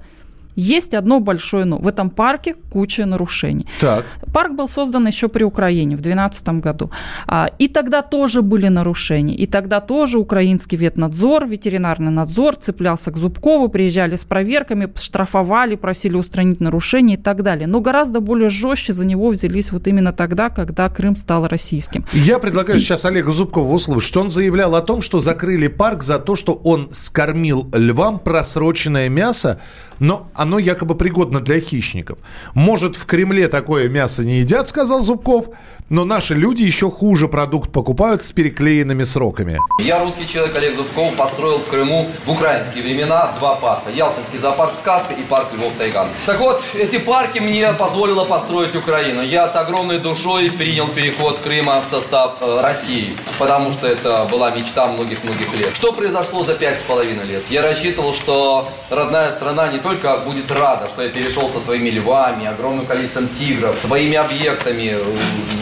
есть 0.58 0.94
одно 0.94 1.20
большое 1.20 1.64
но. 1.64 1.78
В 1.78 1.86
этом 1.86 2.10
парке 2.10 2.54
куча 2.70 3.06
нарушений. 3.06 3.66
Так. 3.80 4.04
Парк 4.32 4.52
был 4.52 4.68
создан 4.68 5.06
еще 5.06 5.28
при 5.28 5.44
Украине 5.44 5.96
в 5.96 6.00
2012 6.00 6.48
году. 6.60 6.90
А, 7.26 7.50
и 7.58 7.68
тогда 7.68 8.02
тоже 8.02 8.42
были 8.42 8.66
нарушения. 8.68 9.36
И 9.36 9.46
тогда 9.46 9.80
тоже 9.80 10.18
украинский 10.18 10.76
ветнадзор, 10.76 11.46
ветеринарный 11.46 12.10
надзор 12.10 12.56
цеплялся 12.56 13.12
к 13.12 13.16
Зубкову, 13.16 13.68
приезжали 13.68 14.16
с 14.16 14.24
проверками, 14.24 14.92
штрафовали, 14.96 15.76
просили 15.76 16.16
устранить 16.16 16.60
нарушения 16.60 17.14
и 17.14 17.18
так 17.18 17.42
далее. 17.42 17.68
Но 17.68 17.80
гораздо 17.80 18.20
более 18.20 18.50
жестче 18.50 18.92
за 18.92 19.06
него 19.06 19.28
взялись 19.30 19.70
вот 19.70 19.86
именно 19.86 20.12
тогда, 20.12 20.50
когда 20.50 20.88
Крым 20.88 21.14
стал 21.14 21.46
российским. 21.46 22.04
Я 22.12 22.40
предлагаю 22.40 22.80
сейчас 22.80 23.04
Олега 23.04 23.30
Зубкова 23.30 23.72
услышать. 23.72 24.16
Он 24.16 24.28
заявлял 24.28 24.74
о 24.74 24.80
том, 24.80 25.02
что 25.02 25.20
закрыли 25.20 25.68
парк 25.68 26.02
за 26.02 26.18
то, 26.18 26.34
что 26.34 26.52
он 26.52 26.88
скормил 26.90 27.68
львам 27.72 28.18
просроченное 28.18 29.08
мясо, 29.08 29.60
но 30.00 30.28
оно 30.34 30.58
якобы 30.58 30.94
пригодно 30.94 31.40
для 31.40 31.60
хищников. 31.60 32.18
Может, 32.54 32.96
в 32.96 33.06
Кремле 33.06 33.48
такое 33.48 33.88
мясо 33.88 34.24
не 34.24 34.40
едят, 34.40 34.68
сказал 34.68 35.04
Зубков, 35.04 35.46
но 35.88 36.04
наши 36.04 36.34
люди 36.34 36.62
еще 36.62 36.90
хуже 36.90 37.28
продукт 37.28 37.72
покупают 37.72 38.22
с 38.22 38.32
переклеенными 38.32 39.04
сроками. 39.04 39.58
Я 39.80 40.04
русский 40.04 40.28
человек 40.28 40.56
Олег 40.56 40.76
Зубков 40.76 41.14
построил 41.14 41.58
в 41.58 41.66
Крыму 41.68 42.06
в 42.26 42.30
украинские 42.30 42.84
времена 42.84 43.32
два 43.38 43.54
парка. 43.54 43.90
Ялтинский 43.90 44.38
зоопарк 44.38 44.72
«Сказка» 44.78 45.14
и 45.14 45.22
парк 45.22 45.48
Львов 45.54 45.72
Тайган. 45.78 46.08
Так 46.26 46.40
вот, 46.40 46.62
эти 46.74 46.98
парки 46.98 47.38
мне 47.38 47.72
позволила 47.72 48.24
построить 48.24 48.74
Украина. 48.74 49.22
Я 49.22 49.48
с 49.48 49.56
огромной 49.56 49.98
душой 49.98 50.50
принял 50.50 50.88
переход 50.88 51.38
Крыма 51.38 51.80
в 51.80 51.88
состав 51.88 52.36
э, 52.40 52.60
России, 52.60 53.14
потому 53.38 53.72
что 53.72 53.86
это 53.86 54.26
была 54.30 54.50
мечта 54.50 54.86
многих-многих 54.88 55.54
лет. 55.58 55.74
Что 55.74 55.92
произошло 55.92 56.44
за 56.44 56.54
пять 56.54 56.80
с 56.80 56.82
половиной 56.82 57.24
лет? 57.24 57.42
Я 57.48 57.62
рассчитывал, 57.62 58.12
что 58.12 58.68
родная 58.90 59.30
страна 59.32 59.68
не 59.68 59.78
только 59.78 59.87
будет 60.24 60.50
рада, 60.50 60.88
что 60.88 61.02
я 61.02 61.08
перешел 61.08 61.50
со 61.50 61.60
своими 61.60 61.90
львами, 61.90 62.46
огромным 62.46 62.86
количеством 62.86 63.28
тигров, 63.28 63.76
своими 63.78 64.16
объектами 64.16 64.96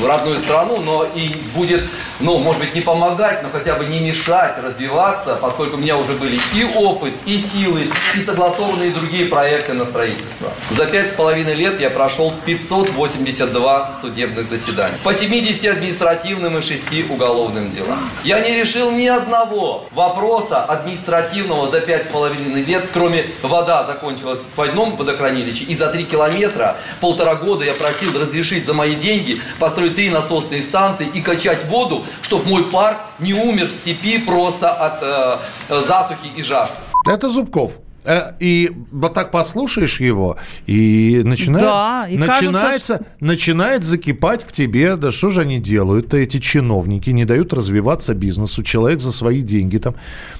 в 0.00 0.06
родную 0.06 0.38
страну, 0.38 0.80
но 0.80 1.04
и 1.04 1.34
будет, 1.54 1.82
ну, 2.20 2.38
может 2.38 2.60
быть, 2.60 2.74
не 2.74 2.80
помогать, 2.80 3.42
но 3.42 3.50
хотя 3.50 3.74
бы 3.74 3.84
не 3.84 4.00
мешать 4.00 4.56
развиваться, 4.62 5.38
поскольку 5.40 5.76
у 5.76 5.80
меня 5.80 5.96
уже 5.96 6.12
были 6.12 6.38
и 6.54 6.64
опыт, 6.74 7.12
и 7.26 7.38
силы, 7.38 7.82
и 8.14 8.20
согласованные 8.20 8.90
другие 8.90 9.26
проекты 9.26 9.74
на 9.74 9.84
строительство. 9.84 10.50
За 10.70 10.86
пять 10.86 11.08
с 11.08 11.12
половиной 11.12 11.54
лет 11.54 11.80
я 11.80 11.90
прошел 11.90 12.32
582 12.44 13.96
судебных 14.00 14.48
заседания. 14.48 14.96
По 15.02 15.12
70 15.12 15.66
административным 15.66 16.58
и 16.58 16.62
6 16.62 17.10
уголовным 17.10 17.70
делам. 17.70 18.08
Я 18.24 18.40
не 18.40 18.56
решил 18.56 18.90
ни 18.90 19.06
одного 19.06 19.86
вопроса 19.92 20.64
административного 20.64 21.70
за 21.70 21.80
пять 21.80 22.06
с 22.06 22.08
половиной 22.08 22.62
лет, 22.62 22.86
кроме 22.92 23.26
вода 23.42 23.84
закончилась 23.84 24.40
в 24.54 24.60
одном 24.60 24.96
водохранилище, 24.96 25.64
и 25.64 25.74
за 25.74 25.88
три 25.88 26.04
километра 26.04 26.76
полтора 27.00 27.34
года 27.34 27.64
я 27.64 27.74
просил 27.74 28.18
разрешить 28.18 28.66
за 28.66 28.72
мои 28.72 28.94
деньги 28.94 29.40
построить 29.58 29.94
три 29.96 30.10
насосные 30.10 30.62
станции 30.62 31.06
и 31.12 31.20
качать 31.20 31.64
воду, 31.66 32.05
чтобы 32.22 32.48
мой 32.48 32.64
парк 32.64 32.98
не 33.18 33.34
умер 33.34 33.66
в 33.66 33.72
степи 33.72 34.18
просто 34.18 34.70
от 34.70 34.98
э, 35.02 35.82
засухи 35.82 36.28
и 36.36 36.42
жажды. 36.42 36.76
Это 37.06 37.28
Зубков. 37.30 37.72
Э, 38.06 38.32
и 38.40 38.72
вот 38.92 39.14
так 39.14 39.30
послушаешь 39.30 40.00
его, 40.00 40.36
и 40.66 41.22
начинает, 41.24 41.64
Да, 41.64 42.06
и 42.08 42.16
начинается, 42.16 43.06
начинает 43.20 43.84
закипать 43.84 44.42
в 44.42 44.52
тебе, 44.52 44.96
да 44.96 45.12
что 45.12 45.30
же 45.30 45.42
они 45.42 45.58
делают-то, 45.60 46.16
эти 46.16 46.38
чиновники, 46.38 47.10
не 47.10 47.24
дают 47.24 47.52
развиваться 47.52 48.14
бизнесу, 48.14 48.62
человек 48.62 49.00
за 49.00 49.12
свои 49.12 49.40
деньги 49.40 49.78
там. 49.78 49.94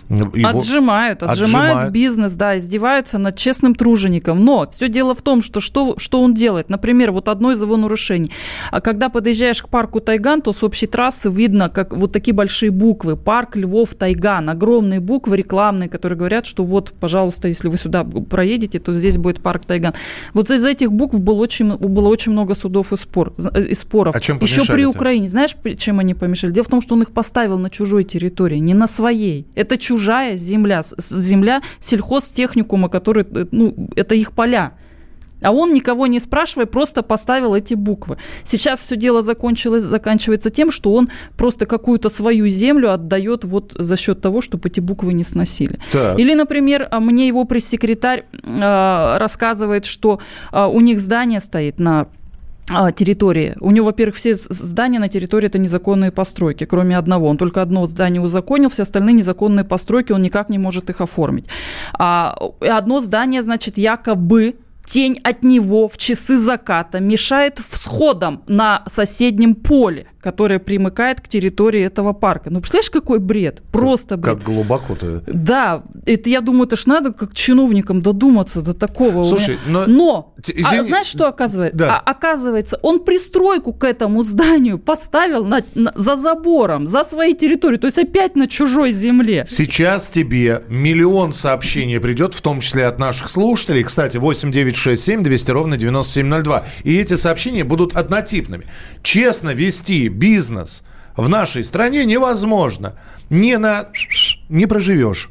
его 0.09 0.49
Отжимают, 0.49 1.23
отжимают 1.23 1.77
отжимают. 1.77 1.93
бизнес, 1.93 2.35
да, 2.35 2.57
издеваются 2.57 3.19
над 3.19 3.37
честным 3.37 3.75
тружеником. 3.75 4.45
Но 4.45 4.69
все 4.71 4.89
дело 4.89 5.15
в 5.15 5.23
том, 5.23 5.43
что, 5.43 5.61
что 5.61 5.95
что 5.99 6.23
он 6.23 6.35
делает. 6.35 6.69
Например, 6.69 7.13
вот 7.13 7.29
одно 7.29 7.53
из 7.53 7.61
его 7.61 7.77
нарушений. 7.77 8.31
А 8.71 8.81
когда 8.81 9.09
подъезжаешь 9.09 9.63
к 9.63 9.69
парку 9.69 10.01
Тайган, 10.01 10.43
то 10.43 10.53
с 10.53 10.63
общей 10.63 10.87
трассы 10.87 11.31
видно, 11.31 11.69
как 11.69 11.97
вот 11.97 12.13
такие 12.13 12.35
большие 12.35 12.71
буквы. 12.71 13.17
Парк 13.17 13.57
Львов 13.57 13.95
Тайган. 13.95 14.49
Огромные 14.49 15.01
буквы 15.01 15.37
рекламные, 15.37 15.89
которые 15.89 16.19
говорят, 16.19 16.47
что 16.47 16.65
вот, 16.65 16.93
пожалуйста, 16.93 17.49
если 17.57 17.69
вы 17.69 17.79
сюда 17.79 18.05
проедете, 18.05 18.79
то 18.79 18.93
здесь 18.93 19.17
будет 19.17 19.41
парк 19.41 19.65
Тайган. 19.65 19.95
Вот 20.35 20.51
из 20.51 20.65
этих 20.65 20.93
букв 20.93 21.19
было 21.19 21.37
очень, 21.37 21.77
было 21.77 22.09
очень 22.09 22.33
много 22.33 22.55
судов 22.55 22.93
и, 22.93 22.97
спор, 22.97 23.35
и 23.55 23.75
споров. 23.75 24.15
А 24.15 24.21
чем 24.21 24.39
Еще 24.41 24.65
при? 24.65 24.85
Украине. 24.85 25.29
Знаешь, 25.29 25.57
чем 25.79 25.99
они 25.99 26.15
помешали? 26.15 26.53
Дело 26.53 26.65
в 26.65 26.69
том, 26.69 26.81
что 26.81 26.95
он 26.95 27.03
их 27.03 27.11
поставил 27.11 27.59
на 27.59 27.71
чужой 27.71 28.05
территории, 28.05 28.59
не 28.59 28.75
на 28.75 28.87
своей. 28.87 29.47
Это 29.55 29.79
чужая 29.79 30.37
земля, 30.37 30.83
земля 30.99 31.63
сельхозтехникума, 31.81 32.89
который, 32.89 33.25
э, 33.25 33.47
ну, 33.51 33.89
это 33.97 34.15
их 34.15 34.33
поля. 34.33 34.75
А 35.43 35.53
он, 35.53 35.73
никого 35.73 36.07
не 36.07 36.21
спрашивая, 36.21 36.67
просто 36.67 37.03
поставил 37.03 37.55
эти 37.55 37.75
буквы. 37.75 38.17
Сейчас 38.45 38.81
все 38.83 38.97
дело 38.97 39.23
закончилось, 39.23 39.83
заканчивается 39.83 40.51
тем, 40.51 40.71
что 40.71 40.93
он 40.93 41.11
просто 41.37 41.67
какую-то 41.67 42.09
свою 42.09 42.49
землю 42.49 42.93
отдает 42.93 43.45
вот 43.45 43.73
за 43.75 43.97
счет 43.97 44.21
того, 44.21 44.41
чтобы 44.41 44.69
эти 44.69 44.81
буквы 44.81 45.13
не 45.13 45.25
сносили. 45.25 45.79
Так. 45.93 46.19
Или, 46.19 46.35
например, 46.35 46.89
а, 46.91 47.01
мне 47.01 47.29
его 47.29 47.45
пресс-секретарь 47.45 48.25
э, 48.33 49.17
рассказывает, 49.19 49.85
что 49.85 50.21
э, 50.53 50.65
у 50.65 50.81
них 50.81 51.01
здание 51.01 51.41
стоит 51.41 51.79
на 51.79 52.07
территории. 52.97 53.57
У 53.61 53.71
него, 53.71 53.87
во-первых, 53.87 54.17
все 54.17 54.35
здания 54.35 54.99
на 54.99 55.09
территории 55.09 55.47
это 55.47 55.59
незаконные 55.59 56.11
постройки, 56.11 56.65
кроме 56.65 56.99
одного. 56.99 57.29
Он 57.29 57.37
только 57.37 57.63
одно 57.63 57.87
здание 57.87 58.21
узаконил, 58.21 58.69
все 58.71 58.83
остальные 58.83 59.15
незаконные 59.15 59.65
постройки, 59.65 60.11
он 60.11 60.21
никак 60.23 60.49
не 60.49 60.59
может 60.59 60.91
их 60.91 61.01
оформить. 61.01 61.47
А 61.93 62.37
одно 62.61 62.99
здание, 62.99 63.43
значит, 63.43 63.79
якобы 63.79 64.57
тень 64.87 65.21
от 65.23 65.43
него 65.43 65.89
в 65.89 65.97
часы 65.99 66.39
заката 66.39 67.01
мешает 67.01 67.59
всходам 67.59 68.43
на 68.47 68.83
соседнем 68.87 69.55
поле, 69.55 70.07
которое 70.27 70.59
примыкает 70.59 71.21
к 71.21 71.29
территории 71.29 71.83
этого 71.83 72.13
парка. 72.13 72.51
Ну, 72.51 72.59
представляешь, 72.59 72.91
какой 72.91 73.21
бред? 73.21 73.63
Просто 73.71 74.17
бред. 74.17 74.35
Как 74.39 74.45
глубоко-то. 74.45 75.23
Да, 75.29 75.85
это 76.05 76.29
я 76.29 76.41
думаю, 76.41 76.67
это 76.67 76.75
ж 76.75 76.87
надо 76.87 77.13
как 77.13 77.33
чиновникам 77.33 78.03
додуматься 78.03 78.61
до 78.61 78.73
такого. 78.73 79.23
Слушай, 79.23 79.57
но- 79.69 79.87
но 79.87 80.35
Т- 80.43 80.53
а 80.53 80.75
извини- 80.75 80.89
знаешь, 80.89 81.07
что 81.07 81.29
оказывается? 81.29 81.79
Да. 81.79 81.99
А, 82.05 82.11
оказывается, 82.11 82.77
он 82.83 83.05
пристройку 83.05 83.73
к 83.73 83.85
этому 83.85 84.25
зданию 84.25 84.81
поставил 84.81 85.45
на- 85.45 85.63
на- 85.77 85.93
за 85.95 86.17
забором, 86.17 86.89
за 86.89 87.05
своей 87.05 87.37
территорией, 87.37 87.79
то 87.81 87.87
есть 87.87 87.99
опять 87.99 88.35
на 88.35 88.49
чужой 88.49 88.91
земле. 88.91 89.45
Сейчас 89.47 90.09
тебе 90.09 90.63
миллион 90.69 91.33
сообщений 91.33 92.01
придет, 92.01 92.35
в 92.35 92.43
том 92.43 92.59
числе 92.61 92.85
от 92.87 92.99
наших 92.99 93.29
слушателей. 93.29 93.85
Кстати, 93.85 94.17
8967 94.17 95.23
200 95.23 95.53
ровно 95.53 95.77
9702. 95.77 96.65
И 96.83 96.97
эти 96.97 97.15
сообщения 97.15 97.63
будут 97.63 97.97
однотипными. 97.97 98.65
Честно 99.05 99.51
вести 99.51 100.09
бизнес 100.17 100.83
в 101.17 101.29
нашей 101.29 101.65
стране 101.65 102.05
невозможно. 102.05 102.95
Не 103.31 103.59
на... 103.59 103.89
Не 104.49 104.67
проживешь. 104.67 105.31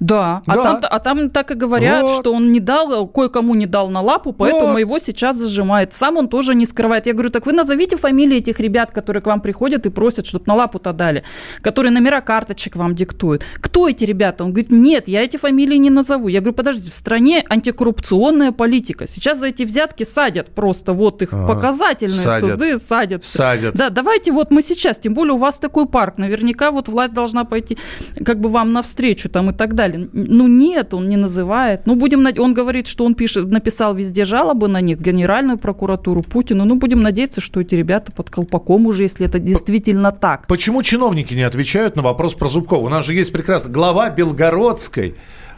Да, 0.00 0.42
А, 0.46 0.54
Да. 0.54 0.62
там, 0.62 0.80
а 0.90 0.98
там 0.98 1.30
так 1.30 1.50
и 1.50 1.54
говорят, 1.54 2.02
Вот. 2.02 2.16
что 2.20 2.32
он 2.32 2.52
не 2.52 2.60
дал, 2.60 3.06
кое-кому 3.06 3.54
не 3.54 3.66
дал 3.66 3.90
на 3.90 4.00
лапу, 4.00 4.32
поэтому 4.32 4.72
Вот. 4.72 4.78
его 4.78 4.98
сейчас 4.98 5.36
зажимает. 5.36 5.92
Сам 5.92 6.16
он 6.16 6.28
тоже 6.28 6.54
не 6.54 6.64
скрывает. 6.66 7.06
Я 7.06 7.12
говорю, 7.12 7.30
так 7.30 7.46
вы 7.46 7.52
назовите 7.52 7.96
фамилии 7.96 8.38
этих 8.38 8.60
ребят, 8.60 8.90
которые 8.92 9.22
к 9.22 9.26
вам 9.26 9.40
приходят 9.40 9.86
и 9.86 9.90
просят, 9.90 10.26
чтобы 10.26 10.44
на 10.46 10.54
лапу-то 10.54 10.92
дали, 10.92 11.22
которые 11.62 11.92
номера 11.92 12.20
карточек 12.22 12.76
вам 12.76 12.94
диктуют. 12.94 13.44
Кто 13.60 13.88
эти 13.88 14.04
ребята? 14.04 14.44
Он 14.44 14.52
говорит, 14.52 14.70
нет, 14.70 15.06
я 15.08 15.22
эти 15.22 15.36
фамилии 15.36 15.76
не 15.76 15.90
назову. 15.90 16.28
Я 16.28 16.40
говорю, 16.40 16.54
подождите, 16.56 16.90
в 16.90 16.94
стране 16.94 17.44
антикоррупционная 17.84 18.52
политика. 18.52 19.06
Сейчас 19.06 19.38
за 19.38 19.48
эти 19.48 19.64
взятки 19.64 20.04
садят 20.04 20.54
просто, 20.54 20.92
вот 20.92 21.22
их 21.22 21.32
Ага. 21.32 21.46
показательные 21.46 22.20
Садят. 22.20 22.50
суды 22.52 22.78
садят. 22.78 23.24
Садят. 23.24 23.74
Да, 23.74 23.90
давайте 23.90 24.32
вот 24.32 24.50
мы 24.50 24.62
сейчас, 24.62 24.98
тем 24.98 25.14
более 25.14 25.34
у 25.34 25.38
вас 25.38 25.58
такой 25.58 25.86
парк, 25.86 26.18
наверняка 26.18 26.70
вот 26.70 26.88
власть 26.88 27.14
должна 27.14 27.44
пойти 27.44 27.76
как 28.24 28.40
бы 28.40 28.48
вам 28.48 28.72
навстречу 28.72 29.28
там 29.28 29.50
и 29.50 29.52
так 29.52 29.74
далее. 29.74 29.89
Ну 29.98 30.46
нет, 30.48 30.94
он 30.94 31.08
не 31.08 31.16
называет. 31.16 31.82
Ну 31.86 31.94
будем, 31.96 32.22
над- 32.22 32.38
он 32.38 32.54
говорит, 32.54 32.86
что 32.86 33.04
он 33.04 33.14
пишет, 33.14 33.48
написал 33.50 33.94
везде 33.94 34.24
жалобы 34.24 34.68
на 34.68 34.80
них, 34.80 35.00
Генеральную 35.00 35.58
прокуратуру, 35.58 36.22
Путину. 36.22 36.64
Ну 36.64 36.76
будем 36.76 37.02
надеяться, 37.02 37.40
что 37.40 37.60
эти 37.60 37.74
ребята 37.74 38.12
под 38.12 38.30
колпаком 38.30 38.86
уже, 38.86 39.02
если 39.04 39.26
это 39.26 39.38
действительно 39.38 40.12
так. 40.12 40.46
Почему 40.46 40.82
чиновники 40.82 41.34
не 41.34 41.42
отвечают 41.42 41.96
на 41.96 42.02
вопрос 42.02 42.34
про 42.34 42.48
Зубкова? 42.48 42.86
У 42.86 42.88
нас 42.88 43.04
же 43.06 43.14
есть 43.14 43.32
прекрасно 43.32 43.70
глава 43.70 44.10
Белгородской 44.10 45.14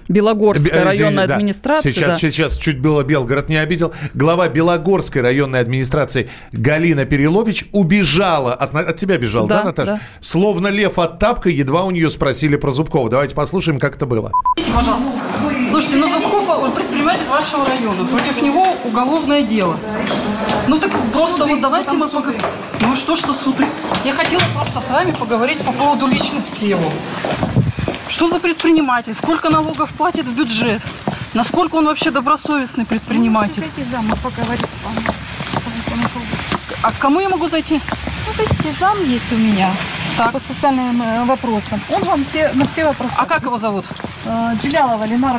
Белогорская 0.09 0.73
Бе- 0.73 0.83
районная 0.85 1.11
извини, 1.25 1.27
да. 1.29 1.35
администрация. 1.35 1.93
Сейчас, 1.93 2.11
да. 2.11 2.19
сейчас 2.19 2.57
чуть 2.59 2.81
было 2.81 3.03
Белгород 3.03 3.49
не 3.49 3.57
обидел. 3.57 3.93
Глава 4.15 4.49
Белогорской 4.49 5.23
районной 5.23 5.61
администрации 5.61 6.29
Галина 6.53 7.05
Перелович 7.05 7.67
убежала 7.73 8.55
от, 8.55 8.75
от 8.75 8.97
тебя 8.97 9.17
бежала, 9.19 9.49
да, 9.49 9.59
Да, 9.59 9.65
Наташа? 9.65 9.93
да. 9.95 10.01
Словно 10.21 10.69
лев 10.69 10.99
от 10.99 11.19
тапка, 11.19 11.49
едва 11.49 11.85
у 11.85 11.91
нее 11.91 12.11
спросили 12.11 12.57
про 12.57 12.71
Зубкова. 12.71 13.09
Давайте 13.11 13.35
послушаем, 13.35 13.79
как 13.79 13.97
это 13.97 14.07
было. 14.07 14.31
Пожалуйста. 14.75 15.11
Слушайте, 15.71 15.97
ну 15.97 16.09
Зубков, 16.11 16.49
он 16.49 16.73
предприниматель 16.73 17.27
вашего 17.29 17.65
района. 17.65 18.05
Против 18.07 18.43
него 18.43 18.67
уголовное 18.85 19.43
дело. 19.43 19.77
Ну 20.69 20.79
так 20.79 20.91
просто 21.13 21.47
вот 21.47 21.61
давайте 21.61 21.93
мы 21.93 22.09
поговорим. 22.09 22.41
Ну 22.81 22.95
что, 22.97 23.17
что 23.17 23.33
суды? 23.33 23.65
Я 24.05 24.13
хотела 24.13 24.43
просто 24.55 24.81
с 24.81 24.91
вами 24.91 25.13
поговорить 25.13 25.59
по 25.59 25.73
поводу 25.73 26.07
личности 26.07 26.67
его. 26.67 26.91
Что 28.13 28.29
за 28.29 28.39
предприниматель? 28.41 29.15
Сколько 29.15 29.49
налогов 29.49 29.91
платит 29.97 30.29
в 30.29 30.37
бюджет? 30.37 30.83
Насколько 31.33 31.77
он 31.77 31.87
вообще 31.87 32.11
добросовестный 32.11 32.85
предприниматель? 32.85 33.61
Зайти 33.63 33.91
зам, 33.91 34.07
мы 34.07 34.17
поговорим 34.17 34.63
с 34.67 34.85
вами. 34.85 35.07
А 36.83 36.91
к 36.93 36.99
кому 36.99 37.21
я 37.21 37.31
могу 37.31 37.49
зайти? 37.49 37.81
Ну, 38.27 38.33
зайдите, 38.37 38.75
зам 38.79 39.03
есть 39.09 39.33
у 39.33 39.37
меня 39.37 39.71
Так. 40.19 40.33
по 40.33 40.41
социальным 40.41 41.01
э, 41.01 41.25
вопросам. 41.25 41.81
Он 41.89 42.03
вам 42.03 42.23
все, 42.25 42.51
на 42.53 42.67
все 42.67 42.85
вопросы. 42.85 43.15
А 43.17 43.25
как 43.25 43.45
его 43.45 43.57
зовут? 43.57 43.87
Э, 44.27 44.51
Джилялова 44.61 45.05
Ленара. 45.07 45.39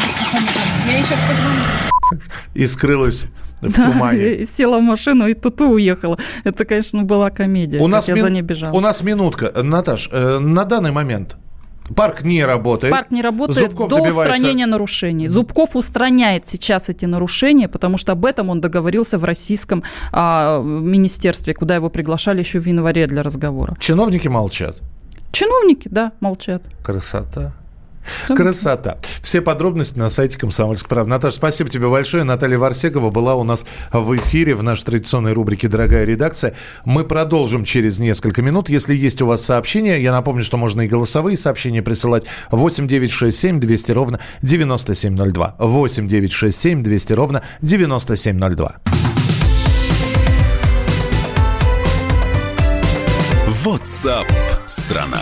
Я 0.87 0.93
ей 0.97 1.03
сейчас 1.03 1.19
позвоню. 1.29 2.21
И 2.55 2.65
скрылась 2.65 3.27
в 3.61 3.71
Да, 3.71 3.83
тумане. 3.91 4.35
и 4.37 4.45
села 4.45 4.79
в 4.79 4.81
машину 4.81 5.27
и 5.27 5.35
туту 5.35 5.65
уехала. 5.69 6.17
Это, 6.43 6.65
конечно, 6.65 7.03
была 7.03 7.29
комедия. 7.29 7.77
У 7.79 7.87
нас, 7.87 8.07
я 8.07 8.15
мин- 8.15 8.23
за 8.23 8.29
ней 8.31 8.41
бежала. 8.41 8.73
у 8.73 8.79
нас 8.79 9.03
минутка. 9.03 9.51
Наташ, 9.61 10.09
э, 10.11 10.39
на 10.39 10.63
данный 10.65 10.91
момент 10.91 11.37
парк 11.95 12.23
не 12.23 12.43
работает. 12.45 12.91
Парк 12.93 13.11
не 13.11 13.21
работает 13.21 13.69
Зубков 13.71 13.89
до 13.89 13.97
добивается- 13.97 14.21
устранения 14.33 14.65
нарушений. 14.65 15.27
Зубков 15.27 15.75
устраняет 15.75 16.47
сейчас 16.47 16.89
эти 16.89 17.05
нарушения, 17.05 17.67
потому 17.67 17.97
что 17.97 18.11
об 18.13 18.25
этом 18.25 18.49
он 18.49 18.61
договорился 18.61 19.17
в 19.17 19.23
российском 19.23 19.83
а, 20.11 20.61
министерстве, 20.61 21.53
куда 21.53 21.75
его 21.75 21.89
приглашали 21.89 22.39
еще 22.39 22.59
в 22.59 22.65
январе 22.67 23.07
для 23.07 23.23
разговора. 23.23 23.75
Чиновники 23.79 24.27
молчат. 24.27 24.81
Чиновники, 25.31 25.87
да, 25.89 26.11
молчат. 26.19 26.63
Красота. 26.83 27.53
Красота. 28.27 28.97
Все 29.21 29.41
подробности 29.41 29.97
на 29.97 30.09
сайте 30.09 30.37
Комсомольской 30.37 30.89
правды. 30.89 31.09
Наташа, 31.09 31.37
спасибо 31.37 31.69
тебе 31.69 31.87
большое. 31.87 32.23
Наталья 32.23 32.57
Варсегова 32.57 33.11
была 33.11 33.35
у 33.35 33.43
нас 33.43 33.65
в 33.91 34.15
эфире 34.17 34.55
в 34.55 34.63
нашей 34.63 34.85
традиционной 34.85 35.33
рубрике 35.33 35.67
«Дорогая 35.67 36.05
редакция». 36.05 36.55
Мы 36.85 37.03
продолжим 37.03 37.63
через 37.63 37.99
несколько 37.99 38.41
минут. 38.41 38.69
Если 38.69 38.95
есть 38.95 39.21
у 39.21 39.27
вас 39.27 39.43
сообщения, 39.43 40.01
я 40.01 40.11
напомню, 40.11 40.43
что 40.43 40.57
можно 40.57 40.81
и 40.81 40.87
голосовые 40.87 41.37
сообщения 41.37 41.81
присылать 41.81 42.25
8 42.51 42.87
9 42.87 43.11
6 43.11 43.37
7 43.37 43.59
200 43.59 43.91
ровно 43.91 44.19
9702. 44.41 45.55
8 45.59 46.07
9 46.07 46.31
6 46.31 46.59
7 46.59 46.83
200 46.83 47.13
ровно 47.13 47.43
9702. 47.61 48.75
WhatsApp 53.63 54.25
страна. 54.67 55.21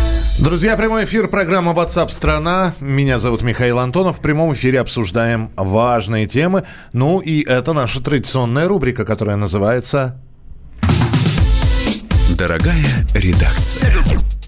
Друзья, 0.41 0.75
прямой 0.75 1.05
эфир 1.05 1.27
программа 1.27 1.71
WhatsApp 1.71 2.09
страна. 2.09 2.73
Меня 2.79 3.19
зовут 3.19 3.43
Михаил 3.43 3.77
Антонов. 3.77 4.17
В 4.17 4.21
прямом 4.21 4.53
эфире 4.53 4.79
обсуждаем 4.79 5.51
важные 5.55 6.25
темы. 6.25 6.63
Ну 6.93 7.19
и 7.19 7.43
это 7.43 7.73
наша 7.73 8.01
традиционная 8.01 8.67
рубрика, 8.67 9.05
которая 9.05 9.35
называется 9.35 10.19
Дорогая 12.35 13.05
редакция. 13.13 14.40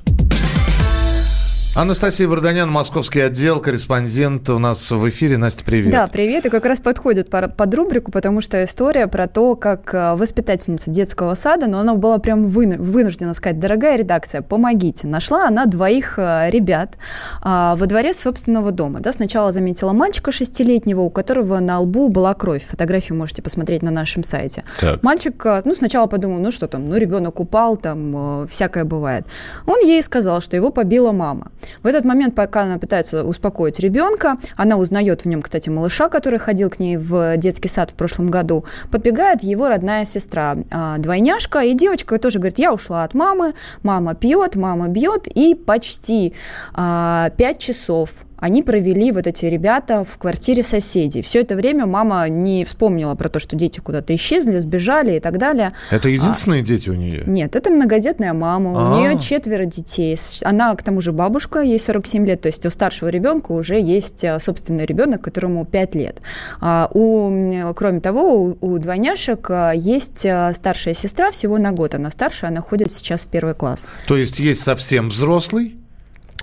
Анастасия 1.76 2.28
Варданян, 2.28 2.70
московский 2.70 3.22
отдел, 3.22 3.60
корреспондент 3.60 4.48
у 4.52 4.60
нас 4.60 4.92
в 4.92 5.10
эфире. 5.10 5.40
Настя, 5.40 5.66
привет. 5.66 5.92
Да, 5.92 6.06
привет. 6.06 6.46
И 6.46 6.50
как 6.52 6.68
раз 6.68 6.80
подходит 6.80 7.32
под 7.32 7.74
рубрику, 7.74 8.12
потому 8.12 8.42
что 8.42 8.64
история 8.64 9.08
про 9.08 9.28
то, 9.28 9.56
как 9.56 9.92
э, 9.92 10.14
воспитательница 10.14 10.92
детского 10.92 11.34
сада, 11.34 11.66
но 11.66 11.80
она 11.80 11.96
была 11.96 12.20
прям 12.20 12.46
вынуждена 12.46 13.34
сказать, 13.34 13.60
дорогая 13.60 13.98
редакция, 13.98 14.44
помогите. 14.44 15.08
Нашла 15.08 15.48
она 15.48 15.66
двоих 15.66 16.20
э, 16.20 16.52
ребят 16.52 16.96
а, 17.42 17.76
во 17.76 17.88
дворе 17.88 18.14
собственного 18.14 18.72
дома. 18.72 19.00
Да, 19.00 19.12
сначала 19.12 19.52
заметила 19.52 19.94
мальчика 19.94 20.32
шестилетнего, 20.32 21.02
у 21.02 21.10
которого 21.10 21.60
на 21.60 21.80
лбу 21.80 22.08
была 22.08 22.36
кровь. 22.36 22.64
Фотографию 22.68 23.18
можете 23.18 23.42
посмотреть 23.42 23.82
на 23.82 23.90
нашем 23.90 24.22
сайте. 24.24 24.64
Так. 24.80 25.02
Мальчик, 25.02 25.44
э, 25.44 25.64
ну, 25.66 25.74
сначала 25.74 26.06
подумал, 26.06 26.38
ну 26.38 26.52
что 26.52 26.68
там, 26.68 26.86
ну, 26.86 26.98
ребенок 26.98 27.40
упал, 27.40 27.78
там 27.78 28.48
всякое 28.48 28.84
бывает. 28.84 29.26
Он 29.66 29.80
ей 29.80 30.04
сказал, 30.04 30.40
что 30.40 30.56
его 30.56 30.70
побила 30.70 31.12
мама. 31.12 31.48
В 31.82 31.88
этот 31.88 32.06
момент, 32.06 32.36
пока 32.36 32.64
она 32.64 32.78
пытается 32.78 33.24
успокоить 33.24 33.80
ребенка, 33.80 34.38
она 34.56 34.78
узнает 34.78 35.24
в 35.24 35.28
нем, 35.28 35.42
кстати, 35.42 35.70
малыша, 35.70 36.10
который 36.10 36.40
ходил 36.40 36.70
к 36.70 36.80
ней 36.80 36.98
в 36.98 37.38
детский 37.38 37.70
сад 37.70 37.92
в 37.92 37.96
прошлом 37.96 38.28
году, 38.28 38.66
подбегает 38.92 39.44
его 39.44 39.68
родная 39.68 40.06
сестра, 40.06 40.58
а, 40.72 40.98
двойняшка, 40.98 41.60
и 41.60 41.74
девочка 41.74 42.18
тоже 42.20 42.40
говорит, 42.40 42.60
я 42.60 42.74
ушла 42.74 43.04
от 43.04 43.14
мамы, 43.14 43.54
мама 43.84 44.16
пьет, 44.16 44.56
мама 44.56 44.88
бьет, 44.88 45.28
и 45.28 45.56
почти 45.56 46.34
а, 46.74 47.30
пять 47.38 47.60
часов 47.60 48.12
они 48.44 48.62
провели, 48.62 49.14
вот 49.14 49.26
эти 49.26 49.46
ребята, 49.46 50.04
в 50.04 50.18
квартире 50.18 50.64
соседей. 50.64 51.22
Все 51.22 51.40
это 51.40 51.56
время 51.56 51.86
мама 51.86 52.28
не 52.28 52.66
вспомнила 52.66 53.16
про 53.16 53.30
то, 53.30 53.40
что 53.40 53.56
дети 53.56 53.80
куда-то 53.80 54.14
исчезли, 54.14 54.60
сбежали 54.60 55.16
и 55.16 55.22
так 55.22 55.38
далее. 55.38 55.72
Это 55.92 56.10
единственные 56.10 56.62
а, 56.62 56.66
дети 56.66 56.90
у 56.90 56.94
нее? 56.94 57.24
Нет, 57.26 57.56
это 57.56 57.70
многодетная 57.70 58.34
мама. 58.34 58.72
А-а-а. 58.72 58.98
У 58.98 59.00
нее 59.00 59.18
четверо 59.18 59.64
детей. 59.64 60.18
Она, 60.44 60.76
к 60.76 60.84
тому 60.84 61.00
же, 61.00 61.14
бабушка, 61.14 61.62
ей 61.62 61.80
47 61.80 62.26
лет. 62.26 62.42
То 62.42 62.48
есть 62.48 62.66
у 62.66 62.70
старшего 62.70 63.08
ребенка 63.08 63.54
уже 63.54 63.80
есть 63.80 64.26
а, 64.26 64.38
собственный 64.40 64.86
ребенок, 64.86 65.22
которому 65.22 65.64
5 65.64 65.96
лет. 65.96 66.22
А 66.60 66.90
у, 66.94 67.74
кроме 67.74 68.02
того, 68.02 68.44
у, 68.44 68.58
у 68.60 68.78
двойняшек 68.78 69.50
а, 69.52 69.72
есть 69.72 70.26
а, 70.26 70.54
старшая 70.54 70.96
сестра 70.96 71.32
всего 71.32 71.58
на 71.58 71.72
год. 71.72 71.96
Она 71.96 72.12
старше, 72.12 72.48
она 72.48 72.60
ходит 72.60 72.92
сейчас 72.92 73.22
в 73.22 73.30
первый 73.30 73.56
класс. 73.56 73.88
То 74.06 74.18
есть 74.18 74.40
есть 74.40 74.60
совсем 74.60 75.08
взрослый? 75.08 75.78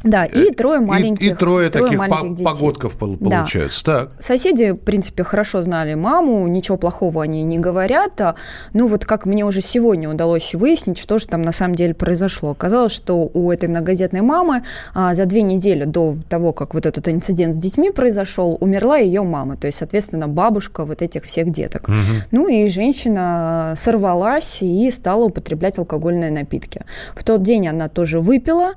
Да, 0.02 0.24
и 0.24 0.50
э, 0.50 0.52
трое 0.52 0.80
маленьких. 0.80 1.26
И, 1.26 1.30
и 1.30 1.34
трое, 1.34 1.68
трое 1.68 1.86
таких 1.86 1.98
маленьких 1.98 2.36
детей. 2.36 2.44
погодков 2.44 2.96
получается. 2.96 3.84
Да. 3.84 3.98
Так. 4.00 4.22
Соседи, 4.22 4.70
в 4.70 4.78
принципе, 4.78 5.24
хорошо 5.24 5.60
знали 5.62 5.94
маму, 5.94 6.46
ничего 6.48 6.78
плохого 6.78 7.22
они 7.22 7.42
не 7.42 7.58
говорят. 7.58 8.20
А, 8.20 8.34
ну 8.72 8.86
вот 8.86 9.04
как 9.04 9.26
мне 9.26 9.44
уже 9.44 9.60
сегодня 9.60 10.08
удалось 10.08 10.54
выяснить, 10.54 10.98
что 10.98 11.18
же 11.18 11.26
там 11.26 11.42
на 11.42 11.52
самом 11.52 11.74
деле 11.74 11.94
произошло. 11.94 12.50
Оказалось, 12.50 12.92
что 12.92 13.30
у 13.34 13.50
этой 13.50 13.68
многодетной 13.68 14.22
мамы 14.22 14.62
а, 14.94 15.14
за 15.14 15.26
две 15.26 15.42
недели 15.42 15.84
до 15.84 16.16
того, 16.28 16.52
как 16.52 16.74
вот 16.74 16.86
этот 16.86 17.08
инцидент 17.08 17.54
с 17.54 17.58
детьми 17.58 17.90
произошел, 17.90 18.56
умерла 18.60 18.96
ее 18.96 19.22
мама. 19.22 19.56
То 19.56 19.66
есть, 19.66 19.78
соответственно, 19.78 20.28
бабушка 20.28 20.84
вот 20.84 21.02
этих 21.02 21.24
всех 21.24 21.50
деток. 21.50 21.88
Угу. 21.88 21.96
Ну 22.30 22.48
и 22.48 22.68
женщина 22.68 23.74
сорвалась 23.76 24.62
и 24.62 24.90
стала 24.90 25.24
употреблять 25.24 25.78
алкогольные 25.78 26.30
напитки. 26.30 26.84
В 27.14 27.22
тот 27.22 27.42
день 27.42 27.68
она 27.68 27.88
тоже 27.88 28.20
выпила. 28.20 28.72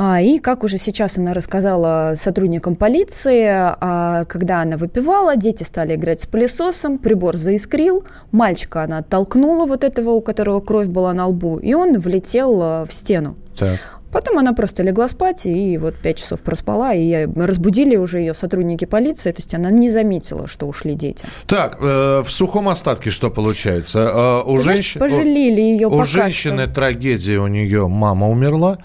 А, 0.00 0.20
и, 0.20 0.38
как 0.38 0.62
уже 0.62 0.78
сейчас 0.78 1.18
она 1.18 1.34
рассказала 1.34 2.14
сотрудникам 2.16 2.76
полиции, 2.76 3.48
а, 3.50 4.24
когда 4.26 4.62
она 4.62 4.76
выпивала, 4.76 5.34
дети 5.34 5.64
стали 5.64 5.96
играть 5.96 6.20
с 6.20 6.26
пылесосом, 6.26 6.98
прибор 6.98 7.36
заискрил, 7.36 8.04
мальчика 8.30 8.84
она 8.84 8.98
оттолкнула 8.98 9.66
вот 9.66 9.82
этого, 9.82 10.10
у 10.10 10.20
которого 10.20 10.60
кровь 10.60 10.86
была 10.86 11.12
на 11.14 11.26
лбу, 11.26 11.58
и 11.58 11.74
он 11.74 11.98
влетел 11.98 12.60
а, 12.62 12.86
в 12.86 12.92
стену. 12.92 13.34
Так. 13.58 13.80
Потом 14.12 14.38
она 14.38 14.52
просто 14.52 14.84
легла 14.84 15.08
спать, 15.08 15.46
и 15.46 15.76
вот 15.78 15.96
пять 15.96 16.18
часов 16.18 16.42
проспала, 16.42 16.94
и 16.94 17.26
разбудили 17.34 17.96
уже 17.96 18.20
ее 18.20 18.34
сотрудники 18.34 18.84
полиции, 18.84 19.32
то 19.32 19.42
есть 19.42 19.52
она 19.56 19.70
не 19.70 19.90
заметила, 19.90 20.46
что 20.46 20.66
ушли 20.66 20.94
дети. 20.94 21.26
Так, 21.48 21.78
э, 21.80 22.22
в 22.24 22.30
сухом 22.30 22.68
остатке 22.68 23.10
что 23.10 23.30
получается? 23.30 24.44
Э, 24.46 24.48
у 24.48 24.58
женщ... 24.58 24.96
пожалели 24.96 25.60
ее 25.60 25.88
У 25.88 26.04
женщины 26.04 26.66
что. 26.66 26.74
трагедия, 26.74 27.38
у 27.40 27.48
нее 27.48 27.88
мама 27.88 28.28
умерла, 28.30 28.78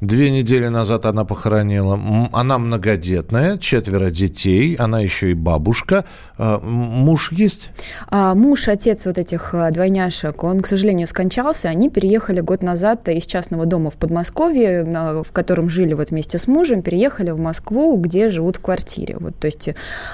Две 0.00 0.30
недели 0.30 0.68
назад 0.68 1.04
она 1.04 1.26
похоронила. 1.26 2.00
Она 2.32 2.58
многодетная, 2.58 3.58
четверо 3.58 4.10
детей, 4.10 4.74
она 4.74 5.00
еще 5.00 5.30
и 5.30 5.34
бабушка. 5.34 6.06
А, 6.38 6.58
муж 6.58 7.32
есть? 7.32 7.68
А, 8.08 8.34
муж, 8.34 8.68
отец 8.68 9.04
вот 9.04 9.18
этих 9.18 9.52
а, 9.52 9.70
двойняшек, 9.70 10.42
он, 10.42 10.60
к 10.60 10.66
сожалению, 10.66 11.06
скончался. 11.06 11.68
Они 11.68 11.90
переехали 11.90 12.40
год 12.40 12.62
назад 12.62 13.10
из 13.10 13.26
частного 13.26 13.66
дома 13.66 13.90
в 13.90 13.96
Подмосковье, 13.96 14.84
в 15.22 15.32
котором 15.32 15.68
жили 15.68 15.92
вот 15.92 16.08
вместе 16.08 16.38
с 16.38 16.46
мужем, 16.46 16.80
переехали 16.80 17.30
в 17.30 17.38
Москву, 17.38 17.94
где 17.98 18.30
живут 18.30 18.56
в 18.56 18.60
квартире. 18.60 19.18
Вот, 19.20 19.36
то 19.36 19.48
есть 19.48 19.68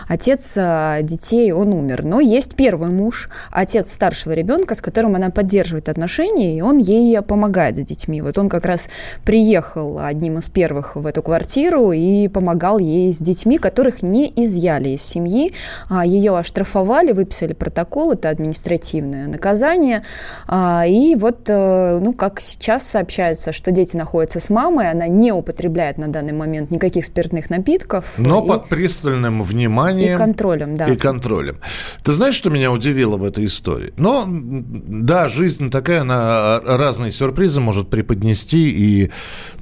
отец 0.09 0.55
детей, 1.03 1.53
он 1.53 1.73
умер. 1.73 2.05
Но 2.05 2.19
есть 2.19 2.57
первый 2.57 2.91
муж, 2.91 3.29
отец 3.53 3.93
старшего 3.93 4.33
ребенка, 4.33 4.75
с 4.75 4.81
которым 4.81 5.15
она 5.15 5.31
поддерживает 5.31 5.89
отношения, 5.89 6.59
и 6.59 6.61
он 6.61 6.79
ей 6.79 7.23
помогает 7.23 7.77
с 7.77 7.83
детьми. 7.83 8.21
Вот 8.21 8.37
он 8.37 8.49
как 8.49 8.67
раз 8.67 8.89
приехал 9.25 9.76
приехал 9.77 9.99
одним 9.99 10.39
из 10.39 10.49
первых 10.49 10.97
в 10.97 11.07
эту 11.07 11.23
квартиру 11.23 11.93
и 11.93 12.29
помогал 12.29 12.79
ей 12.79 13.13
с 13.13 13.19
детьми, 13.19 13.59
которых 13.59 14.03
не 14.03 14.33
изъяли 14.37 14.91
из 14.91 15.03
семьи. 15.03 15.53
А, 15.89 16.05
Ее 16.07 16.37
оштрафовали, 16.37 17.13
выписали 17.13 17.53
протокол, 17.53 18.13
это 18.13 18.31
административное 18.31 19.27
наказание. 19.27 20.03
А, 20.47 20.85
и 20.87 21.15
вот, 21.15 21.49
э, 21.49 21.99
ну, 22.03 22.13
как 22.13 22.41
сейчас 22.41 22.87
сообщается, 22.87 23.53
что 23.53 23.71
дети 23.71 23.97
находятся 23.97 24.41
с 24.41 24.51
мамой, 24.51 24.91
она 24.91 25.09
не 25.09 25.33
употребляет 25.33 25.99
на 25.99 26.09
данный 26.09 26.33
момент 26.33 26.71
никаких 26.71 27.05
спиртных 27.05 27.51
напитков. 27.51 28.05
Но 28.17 28.45
и, 28.45 28.49
под 28.49 28.69
пристальным 28.69 29.43
вниманием. 29.43 30.15
И 30.15 30.17
контролем, 30.17 30.77
да. 30.77 30.87
И 30.87 30.97
контролем. 30.97 31.59
Ты 32.03 32.13
знаешь, 32.13 32.35
что 32.35 32.51
меня 32.51 32.73
удивило 32.73 33.17
в 33.17 33.25
этой 33.25 33.45
истории? 33.45 33.93
Но, 33.97 34.25
да, 34.27 35.29
жизнь 35.29 35.71
такая, 35.71 36.01
она 36.01 36.61
разные 36.61 37.13
сюрпризы 37.13 37.61
может 37.61 37.89
преподнести, 37.89 38.71
и 38.71 39.11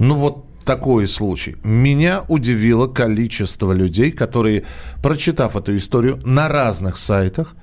ну 0.05 0.17
вот 0.17 0.45
такой 0.64 1.07
случай. 1.07 1.57
Меня 1.62 2.25
удивило 2.29 2.87
количество 2.87 3.73
людей, 3.73 4.12
которые, 4.12 4.64
прочитав 5.03 5.57
эту 5.57 5.77
историю 5.77 6.21
на 6.25 6.49
разных 6.49 6.97
сайтах, 6.97 7.55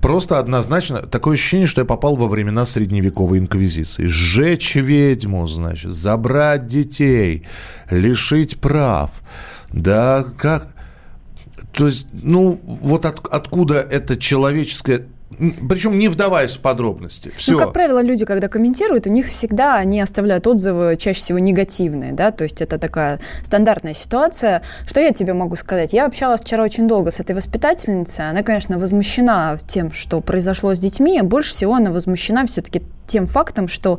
просто 0.00 0.38
однозначно 0.38 0.98
такое 0.98 1.34
ощущение, 1.34 1.66
что 1.66 1.80
я 1.80 1.84
попал 1.84 2.16
во 2.16 2.28
времена 2.28 2.66
средневековой 2.66 3.38
инквизиции. 3.38 4.06
Сжечь 4.06 4.74
ведьму, 4.74 5.46
значит, 5.46 5.92
забрать 5.92 6.66
детей, 6.66 7.46
лишить 7.90 8.58
прав. 8.60 9.10
Да, 9.72 10.24
как... 10.38 10.68
То 11.72 11.86
есть, 11.86 12.06
ну, 12.12 12.60
вот 12.82 13.04
от, 13.04 13.26
откуда 13.26 13.80
это 13.80 14.16
человеческое 14.16 15.06
причем 15.68 15.98
не 15.98 16.08
вдаваясь 16.08 16.56
в 16.56 16.60
подробности. 16.60 17.32
Все. 17.36 17.52
Ну, 17.52 17.58
как 17.58 17.72
правило, 17.72 18.02
люди, 18.02 18.24
когда 18.24 18.48
комментируют, 18.48 19.06
у 19.06 19.10
них 19.10 19.26
всегда 19.26 19.76
они 19.76 20.00
оставляют 20.00 20.46
отзывы 20.46 20.96
чаще 20.96 21.20
всего 21.20 21.38
негативные, 21.38 22.12
да, 22.12 22.30
то 22.30 22.44
есть 22.44 22.60
это 22.60 22.78
такая 22.78 23.20
стандартная 23.42 23.94
ситуация. 23.94 24.62
Что 24.86 25.00
я 25.00 25.12
тебе 25.12 25.32
могу 25.34 25.56
сказать? 25.56 25.92
Я 25.92 26.06
общалась 26.06 26.40
вчера 26.40 26.64
очень 26.64 26.88
долго 26.88 27.10
с 27.10 27.20
этой 27.20 27.34
воспитательницей, 27.34 28.28
она, 28.28 28.42
конечно, 28.42 28.78
возмущена 28.78 29.58
тем, 29.66 29.90
что 29.90 30.20
произошло 30.20 30.74
с 30.74 30.78
детьми, 30.78 31.18
а 31.18 31.24
больше 31.24 31.50
всего 31.50 31.74
она 31.74 31.90
возмущена 31.90 32.46
все-таки 32.46 32.82
тем 33.06 33.26
фактом, 33.26 33.68
что, 33.68 33.98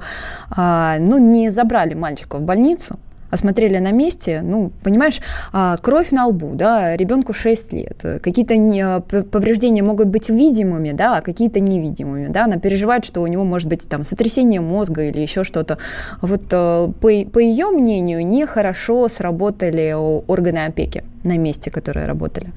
а, 0.49 0.97
ну, 0.99 1.17
не 1.17 1.49
забрали 1.49 1.93
мальчика 1.93 2.37
в 2.37 2.41
больницу, 2.41 2.99
осмотрели 3.35 3.77
на 3.77 3.91
месте, 3.91 4.41
ну, 4.43 4.71
понимаешь, 4.83 5.21
а, 5.53 5.77
кровь 5.77 6.11
на 6.11 6.27
лбу, 6.27 6.51
да, 6.53 6.97
ребенку 6.97 7.33
6 7.33 7.73
лет, 7.73 8.03
какие-то 8.21 8.55
а, 8.55 9.01
повреждения 9.01 9.83
могут 9.83 10.07
быть 10.07 10.29
видимыми, 10.29 10.91
да, 10.91 11.17
а 11.17 11.21
какие-то 11.21 11.59
невидимыми, 11.59 12.27
да, 12.27 12.45
она 12.45 12.57
переживает, 12.57 13.05
что 13.05 13.21
у 13.21 13.27
него 13.27 13.43
может 13.43 13.69
быть 13.69 13.87
там 13.87 14.03
сотрясение 14.03 14.61
мозга 14.61 15.03
или 15.03 15.19
еще 15.19 15.43
что-то. 15.43 15.77
Вот 16.21 16.41
э, 16.51 16.91
по, 17.01 17.09
по 17.31 17.39
ее 17.39 17.67
мнению, 17.67 18.25
нехорошо 18.25 19.07
сработали 19.09 19.93
органы 19.93 20.65
опеки 20.65 21.03
на 21.23 21.37
месте, 21.37 21.71
которые 21.71 22.07
работали. 22.07 22.47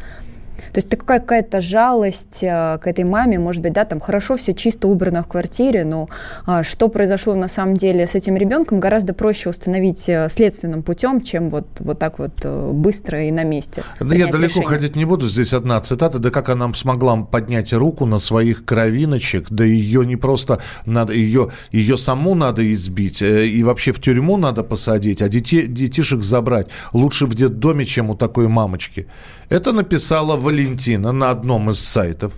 То 0.72 0.78
есть 0.78 0.88
такая 0.88 1.20
какая-то 1.20 1.60
жалость 1.60 2.42
э, 2.42 2.78
к 2.80 2.86
этой 2.86 3.04
маме, 3.04 3.38
может 3.38 3.62
быть, 3.62 3.72
да, 3.72 3.84
там 3.84 4.00
хорошо 4.00 4.36
все 4.36 4.54
чисто 4.54 4.88
убрано 4.88 5.22
в 5.22 5.26
квартире, 5.26 5.84
но 5.84 6.08
а, 6.46 6.62
что 6.62 6.88
произошло 6.88 7.34
на 7.34 7.48
самом 7.48 7.76
деле 7.76 8.06
с 8.06 8.14
этим 8.14 8.36
ребенком, 8.36 8.80
гораздо 8.80 9.14
проще 9.14 9.50
установить 9.50 10.08
э, 10.08 10.28
следственным 10.30 10.82
путем, 10.82 11.20
чем 11.20 11.48
вот, 11.50 11.66
вот 11.80 11.98
так 11.98 12.18
вот 12.18 12.32
э, 12.44 12.70
быстро 12.72 13.24
и 13.24 13.30
на 13.30 13.44
месте. 13.44 13.82
Да 14.00 14.14
я 14.14 14.26
далеко 14.26 14.60
решение. 14.60 14.68
ходить 14.68 14.96
не 14.96 15.04
буду, 15.04 15.28
здесь 15.28 15.52
одна 15.52 15.80
цитата, 15.80 16.18
да 16.18 16.30
как 16.30 16.48
она 16.48 16.72
смогла 16.74 17.16
поднять 17.16 17.72
руку 17.72 18.06
на 18.06 18.18
своих 18.18 18.64
кровиночек, 18.64 19.46
да 19.50 19.64
ее 19.64 20.04
не 20.06 20.16
просто 20.16 20.60
надо, 20.86 21.12
ее, 21.12 21.50
ее 21.72 21.96
саму 21.96 22.34
надо 22.34 22.72
избить, 22.72 23.22
и 23.22 23.62
вообще 23.62 23.92
в 23.92 24.00
тюрьму 24.00 24.36
надо 24.36 24.62
посадить, 24.62 25.22
а 25.22 25.28
детей, 25.28 25.66
детишек 25.66 26.22
забрать. 26.22 26.68
Лучше 26.92 27.26
в 27.26 27.34
детдоме, 27.34 27.84
чем 27.84 28.10
у 28.10 28.14
такой 28.14 28.48
мамочки. 28.48 29.06
Это 29.48 29.72
написала 29.72 30.36
Валентина 30.58 31.12
на 31.12 31.30
одном 31.30 31.70
из 31.70 31.80
сайтов. 31.80 32.32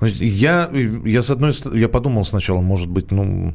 Я, 0.00 0.70
я 1.04 1.22
с 1.22 1.30
одной 1.30 1.52
я 1.74 1.88
подумал 1.88 2.24
сначала, 2.24 2.60
может 2.60 2.88
быть, 2.88 3.10
ну, 3.10 3.52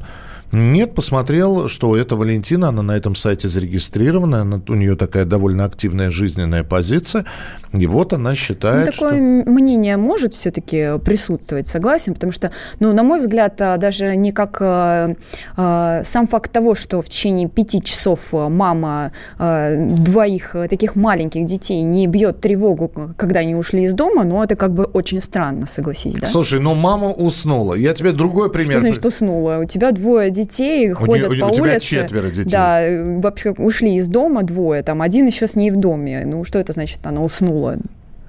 нет, 0.52 0.94
посмотрел, 0.94 1.68
что 1.68 1.96
это 1.96 2.16
Валентина, 2.16 2.68
она 2.68 2.82
на 2.82 2.96
этом 2.96 3.14
сайте 3.14 3.48
зарегистрирована, 3.48 4.42
она, 4.42 4.60
у 4.68 4.74
нее 4.74 4.96
такая 4.96 5.24
довольно 5.24 5.64
активная 5.64 6.10
жизненная 6.10 6.62
позиция, 6.64 7.24
и 7.72 7.86
вот 7.86 8.12
она 8.12 8.34
считает, 8.34 8.86
ну, 8.86 8.92
такое 8.92 9.14
что... 9.14 9.50
мнение 9.50 9.96
может 9.96 10.32
все-таки 10.32 10.98
присутствовать, 11.04 11.68
согласен, 11.68 12.14
потому 12.14 12.32
что, 12.32 12.50
ну, 12.80 12.92
на 12.92 13.02
мой 13.02 13.20
взгляд, 13.20 13.60
а, 13.60 13.76
даже 13.76 14.14
не 14.16 14.32
как 14.32 14.58
э, 14.60 15.14
э, 15.56 16.02
сам 16.04 16.26
факт 16.26 16.52
того, 16.52 16.74
что 16.74 17.02
в 17.02 17.08
течение 17.08 17.48
пяти 17.48 17.82
часов 17.82 18.32
мама 18.32 19.12
э, 19.38 19.94
двоих 19.96 20.54
таких 20.70 20.94
маленьких 20.96 21.44
детей 21.46 21.82
не 21.82 22.06
бьет 22.06 22.40
тревогу, 22.40 22.90
когда 23.16 23.40
они 23.40 23.54
ушли 23.54 23.84
из 23.84 23.94
дома, 23.94 24.24
но 24.24 24.44
это 24.44 24.56
как 24.56 24.72
бы 24.72 24.84
очень 24.84 25.20
странно, 25.20 25.66
согласись, 25.66 26.14
да? 26.14 26.28
Слушай, 26.28 26.60
ну 26.60 26.74
мама 26.74 27.10
уснула. 27.10 27.74
Я 27.74 27.94
тебе 27.94 28.12
другой 28.12 28.50
пример. 28.50 28.72
Что 28.72 28.80
значит 28.80 29.06
уснула? 29.06 29.58
У 29.62 29.64
тебя 29.64 29.92
двое 29.92 30.30
детей, 30.36 30.92
у 30.92 30.94
ходят 30.94 31.30
не, 31.30 31.40
по 31.40 31.46
у 31.46 31.48
улице. 31.48 31.56
тебя 31.56 31.80
четверо 31.80 32.30
детей. 32.30 32.50
Да, 32.50 32.82
вообще 33.20 33.50
ушли 33.52 33.96
из 33.96 34.08
дома 34.08 34.42
двое, 34.42 34.82
там 34.82 35.02
один 35.02 35.26
еще 35.26 35.46
с 35.46 35.56
ней 35.56 35.70
в 35.70 35.76
доме. 35.76 36.24
Ну, 36.24 36.44
что 36.44 36.58
это 36.58 36.72
значит, 36.72 37.00
она 37.04 37.22
уснула? 37.22 37.78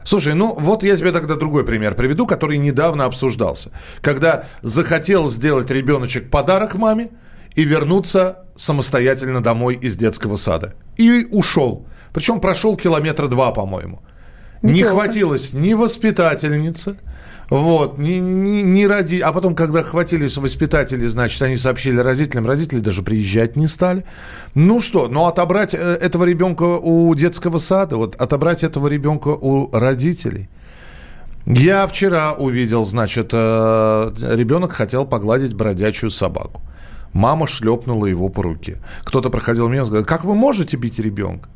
Слушай, 0.04 0.36
ну 0.36 0.56
вот 0.58 0.84
я 0.84 0.96
тебе 0.96 1.12
тогда 1.12 1.36
другой 1.36 1.66
пример 1.66 1.94
приведу, 1.94 2.26
который 2.26 2.58
недавно 2.58 3.04
обсуждался. 3.04 3.72
Когда 4.02 4.46
захотел 4.62 5.30
сделать 5.30 5.70
ребеночек 5.70 6.30
подарок 6.30 6.76
маме 6.76 7.10
и 7.56 7.66
вернуться 7.66 8.46
самостоятельно 8.56 9.44
домой 9.44 9.76
из 9.76 9.98
детского 9.98 10.38
сада. 10.38 10.76
И 10.96 11.28
ушел. 11.32 11.86
Причем 12.14 12.40
прошел 12.40 12.78
километра 12.78 13.28
два, 13.28 13.52
по-моему. 13.52 14.02
Не 14.62 14.84
хватилось 14.84 15.54
ни 15.54 15.74
воспитательницы, 15.74 16.98
вот, 17.50 17.98
не, 17.98 18.20
не, 18.20 18.62
не 18.62 18.88
ради... 18.88 19.18
А 19.20 19.32
потом, 19.32 19.56
когда 19.56 19.82
хватились 19.82 20.38
воспитатели, 20.38 21.08
значит, 21.08 21.42
они 21.42 21.56
сообщили 21.56 22.00
родителям, 22.00 22.46
родители 22.46 22.80
даже 22.80 23.04
приезжать 23.04 23.56
не 23.56 23.68
стали. 23.68 24.04
Ну 24.54 24.82
что, 24.82 25.08
ну 25.08 25.26
отобрать 25.28 25.74
э, 25.74 25.78
этого 25.78 26.26
ребенка 26.26 26.64
у 26.64 27.14
детского 27.16 27.60
сада, 27.60 27.96
вот 27.96 28.16
отобрать 28.16 28.64
этого 28.64 28.88
ребенка 28.88 29.30
у 29.30 29.72
родителей. 29.72 30.50
Я 31.46 31.88
вчера 31.88 32.34
увидел, 32.34 32.84
значит, 32.84 33.30
э, 33.32 34.14
ребенок 34.34 34.74
хотел 34.74 35.06
погладить 35.06 35.54
бродячую 35.54 36.12
собаку. 36.12 36.62
Мама 37.14 37.48
шлепнула 37.48 38.08
его 38.08 38.28
по 38.28 38.44
руке. 38.44 38.80
Кто-то 39.06 39.30
проходил 39.30 39.70
мимо 39.70 39.84
и 39.84 39.88
сказал, 39.88 40.04
как 40.04 40.26
вы 40.26 40.36
можете 40.36 40.76
бить 40.76 41.00
ребенка? 41.00 41.48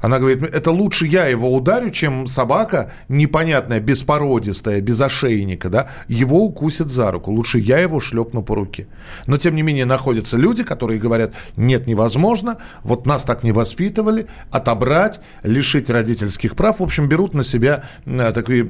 Она 0.00 0.18
говорит, 0.18 0.42
это 0.42 0.70
лучше 0.70 1.06
я 1.06 1.26
его 1.26 1.52
ударю, 1.54 1.90
чем 1.90 2.26
собака 2.26 2.92
непонятная, 3.08 3.80
беспородистая, 3.80 4.80
без 4.80 5.00
ошейника, 5.00 5.68
да, 5.68 5.88
его 6.06 6.44
укусит 6.44 6.88
за 6.88 7.10
руку. 7.10 7.32
Лучше 7.32 7.58
я 7.58 7.78
его 7.78 7.98
шлепну 8.00 8.42
по 8.42 8.54
руке. 8.54 8.86
Но, 9.26 9.38
тем 9.38 9.56
не 9.56 9.62
менее, 9.62 9.84
находятся 9.84 10.36
люди, 10.36 10.62
которые 10.62 11.00
говорят, 11.00 11.32
нет, 11.56 11.86
невозможно, 11.86 12.58
вот 12.82 13.06
нас 13.06 13.24
так 13.24 13.42
не 13.42 13.52
воспитывали, 13.52 14.26
отобрать, 14.50 15.20
лишить 15.42 15.90
родительских 15.90 16.54
прав. 16.54 16.78
В 16.78 16.82
общем, 16.82 17.08
берут 17.08 17.34
на 17.34 17.42
себя 17.42 17.82
э, 18.06 18.32
такую, 18.32 18.68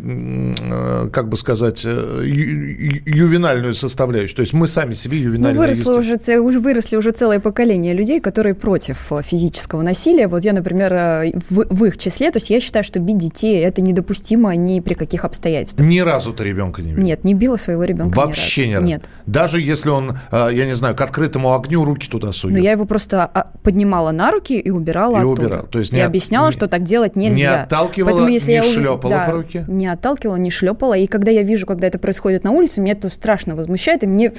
э, 0.59 1.09
как 1.13 1.29
бы 1.29 1.37
сказать, 1.37 1.83
э, 1.85 2.23
ювенальную 2.25 3.75
составляющую. 3.75 4.37
То 4.37 4.43
есть 4.43 4.55
мы 4.55 4.67
сами 4.67 4.95
себе 4.95 5.19
ювенальные. 5.19 5.55
Ну, 5.55 5.61
выросло 5.61 5.99
уже, 5.99 6.41
уже, 6.41 6.61
выросли 6.61 6.97
уже 6.97 7.11
целое 7.11 7.41
поколение 7.41 7.93
людей, 7.93 8.21
которые 8.21 8.55
против 8.55 9.13
физического 9.23 9.83
насилия. 9.83 10.27
Вот 10.27 10.45
я, 10.45 10.53
например, 10.53 11.18
в, 11.51 11.67
в 11.69 11.85
их 11.85 11.99
числе. 11.99 12.31
То 12.31 12.39
есть 12.39 12.51
я 12.51 12.61
считаю, 12.61 12.85
что 12.85 12.99
бить 12.99 13.19
детей 13.19 13.61
это 13.61 13.81
недопустимо 13.81 14.55
ни 14.57 14.81
при 14.81 14.95
каких 14.95 15.25
обстоятельствах. 15.25 15.87
Ни 15.87 16.01
разу 16.01 16.33
ты 16.33 16.45
ребенка 16.45 16.83
не 16.83 16.93
бил? 16.93 17.03
Нет, 17.03 17.25
не 17.25 17.35
била 17.35 17.57
своего 17.57 17.85
ребенка. 17.85 18.17
Вообще 18.17 18.69
ни 18.69 18.75
разу. 18.75 18.87
ни 18.87 18.93
разу. 18.93 19.03
Нет. 19.03 19.11
Даже 19.27 19.61
если 19.61 19.91
он, 19.91 20.19
а, 20.31 20.49
я 20.49 20.67
не 20.67 20.75
знаю, 20.75 20.95
к 20.95 21.01
открытому 21.01 21.55
огню 21.55 21.85
руки 21.85 22.09
туда 22.09 22.33
сует. 22.33 22.57
Но 22.57 22.63
я 22.63 22.73
его 22.73 22.85
просто 22.85 23.25
а, 23.25 23.51
поднимала 23.63 24.11
на 24.11 24.31
руки 24.31 24.59
и 24.59 24.71
убирала 24.71 25.17
и 25.17 25.21
оттуда. 25.21 25.43
убирала. 25.43 25.67
То 25.67 25.79
есть 25.79 25.93
не, 25.93 25.99
и 25.99 26.03
объясняла, 26.03 26.47
не, 26.47 26.53
что 26.53 26.69
так 26.69 26.83
делать 26.83 27.17
нельзя. 27.17 27.37
Не 27.37 27.63
отталкивала, 27.63 28.11
Поэтому, 28.11 28.29
если 28.29 28.51
не 28.53 28.57
я, 28.57 28.63
шлепала 28.63 29.15
да, 29.15 29.27
по 29.27 29.33
руке? 29.33 29.65
Не 29.69 29.87
отталкивала, 29.87 30.37
не 30.37 30.51
шлепала. 30.51 30.95
И 30.95 31.07
когда 31.07 31.31
я 31.31 31.43
вижу, 31.43 31.67
когда 31.67 31.87
это 31.87 31.99
происходит 31.99 32.45
на 32.45 32.51
улице, 32.53 32.81
мне 32.81 32.93
это 32.93 33.09
страшно 33.09 33.55
возмущает, 33.55 34.03
и 34.05 34.07
мне 34.07 34.33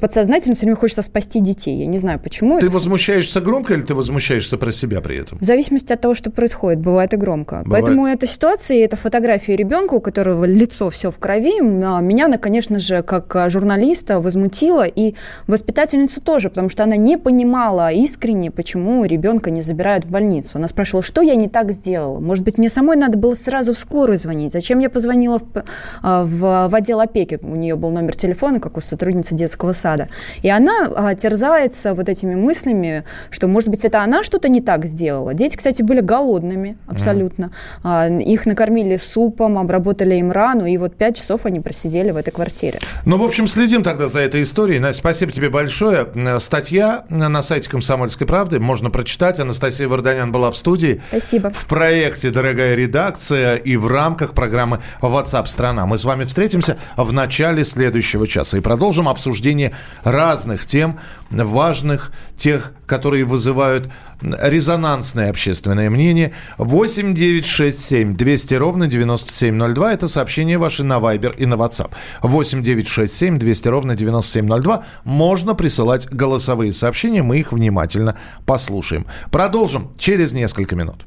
подсознательно 0.00 0.54
все 0.54 0.66
время 0.66 0.76
хочется 0.76 1.02
спасти 1.02 1.40
детей. 1.40 1.78
Я 1.78 1.86
не 1.86 1.98
знаю, 1.98 2.20
почему. 2.20 2.58
Ты 2.60 2.66
это... 2.66 2.74
возмущаешься 2.74 3.40
громко 3.40 3.74
или 3.74 3.82
ты 3.82 3.94
возмущаешься 3.94 4.56
про 4.56 4.72
себя 4.72 5.00
при 5.00 5.16
этом? 5.16 5.38
В 5.38 5.44
зависимости 5.44 5.92
от 5.92 6.00
того, 6.00 6.11
что 6.14 6.30
происходит 6.30 6.80
бывает 6.80 7.14
и 7.14 7.16
громко. 7.16 7.62
Бывает. 7.64 7.84
Поэтому 7.84 8.06
эта 8.06 8.26
ситуация, 8.26 8.84
эта 8.84 8.96
фотография 8.96 9.56
ребенка, 9.56 9.94
у 9.94 10.00
которого 10.00 10.44
лицо 10.44 10.90
все 10.90 11.10
в 11.10 11.18
крови, 11.18 11.60
а, 11.60 12.00
меня 12.00 12.26
она, 12.26 12.38
конечно 12.38 12.78
же, 12.78 13.02
как 13.02 13.34
а, 13.36 13.50
журналиста 13.50 14.20
возмутила, 14.20 14.84
и 14.84 15.14
воспитательницу 15.46 16.20
тоже, 16.20 16.50
потому 16.50 16.68
что 16.68 16.82
она 16.82 16.96
не 16.96 17.16
понимала 17.16 17.90
искренне, 17.90 18.50
почему 18.50 19.04
ребенка 19.04 19.50
не 19.50 19.62
забирают 19.62 20.04
в 20.04 20.10
больницу. 20.10 20.58
Она 20.58 20.68
спрашивала, 20.68 21.02
что 21.02 21.22
я 21.22 21.34
не 21.34 21.48
так 21.48 21.72
сделала? 21.72 22.20
Может 22.20 22.44
быть, 22.44 22.58
мне 22.58 22.68
самой 22.68 22.96
надо 22.96 23.18
было 23.18 23.34
сразу 23.34 23.74
в 23.74 23.78
скорую 23.78 24.18
звонить? 24.18 24.52
Зачем 24.52 24.78
я 24.78 24.90
позвонила 24.90 25.38
в, 25.38 25.64
а, 26.02 26.24
в, 26.24 26.68
в 26.68 26.74
отдел 26.74 27.00
опеки? 27.00 27.38
У 27.42 27.56
нее 27.56 27.76
был 27.76 27.90
номер 27.90 28.14
телефона, 28.14 28.60
как 28.60 28.76
у 28.76 28.80
сотрудницы 28.80 29.34
детского 29.34 29.72
сада. 29.72 30.08
И 30.42 30.50
она 30.50 31.14
терзается 31.14 31.94
вот 31.94 32.08
этими 32.08 32.34
мыслями, 32.34 33.04
что, 33.30 33.48
может 33.48 33.68
быть, 33.68 33.84
это 33.84 34.02
она 34.02 34.22
что-то 34.22 34.48
не 34.48 34.60
так 34.60 34.86
сделала. 34.86 35.34
Дети, 35.34 35.56
кстати, 35.56 35.82
были 35.82 36.00
голодными, 36.02 36.76
абсолютно. 36.86 37.52
Mm. 37.82 38.22
Их 38.22 38.46
накормили 38.46 38.96
супом, 38.96 39.58
обработали 39.58 40.16
им 40.16 40.30
рану, 40.30 40.66
и 40.66 40.76
вот 40.76 40.96
пять 40.96 41.16
часов 41.16 41.46
они 41.46 41.60
просидели 41.60 42.10
в 42.10 42.16
этой 42.16 42.30
квартире. 42.30 42.78
Ну, 43.06 43.16
в 43.16 43.22
общем, 43.24 43.48
следим 43.48 43.82
тогда 43.82 44.08
за 44.08 44.20
этой 44.20 44.42
историей. 44.42 44.78
Настя, 44.78 45.00
спасибо 45.00 45.32
тебе 45.32 45.50
большое. 45.50 46.06
Статья 46.38 47.04
на 47.08 47.42
сайте 47.42 47.70
«Комсомольской 47.70 48.26
правды» 48.26 48.60
можно 48.60 48.90
прочитать. 48.90 49.40
Анастасия 49.40 49.88
Варданян 49.88 50.32
была 50.32 50.50
в 50.50 50.56
студии. 50.56 51.00
Спасибо. 51.08 51.50
В 51.50 51.66
проекте 51.66 52.30
«Дорогая 52.30 52.74
редакция» 52.74 53.56
и 53.56 53.76
в 53.76 53.86
рамках 53.88 54.32
программы 54.32 54.80
WhatsApp 55.00 55.46
страна». 55.46 55.86
Мы 55.86 55.98
с 55.98 56.04
вами 56.04 56.24
встретимся 56.24 56.76
в 56.96 57.12
начале 57.12 57.64
следующего 57.64 58.26
часа 58.26 58.58
и 58.58 58.60
продолжим 58.60 59.08
обсуждение 59.08 59.72
разных 60.04 60.66
тем, 60.66 60.98
важных, 61.32 62.12
тех, 62.36 62.72
которые 62.86 63.24
вызывают 63.24 63.88
резонансное 64.20 65.30
общественное 65.30 65.90
мнение. 65.90 66.32
8 66.58 67.14
9 67.14 67.46
6 67.46 67.82
7 67.82 68.16
200 68.16 68.54
ровно 68.54 68.86
9702. 68.86 69.92
Это 69.92 70.08
сообщение 70.08 70.58
ваши 70.58 70.84
на 70.84 70.98
Viber 70.98 71.34
и 71.36 71.46
на 71.46 71.54
WhatsApp. 71.54 71.90
8 72.22 72.62
9 72.62 72.88
6 72.88 73.12
7 73.12 73.38
200 73.38 73.68
ровно 73.68 73.94
9702. 73.96 74.84
Можно 75.04 75.54
присылать 75.54 76.08
голосовые 76.08 76.72
сообщения. 76.72 77.22
Мы 77.22 77.38
их 77.38 77.52
внимательно 77.52 78.16
послушаем. 78.46 79.06
Продолжим 79.30 79.92
через 79.98 80.32
несколько 80.32 80.76
минут. 80.76 81.04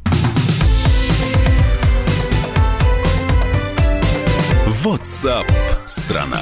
WhatsApp 4.84 5.46
страна 5.86 6.42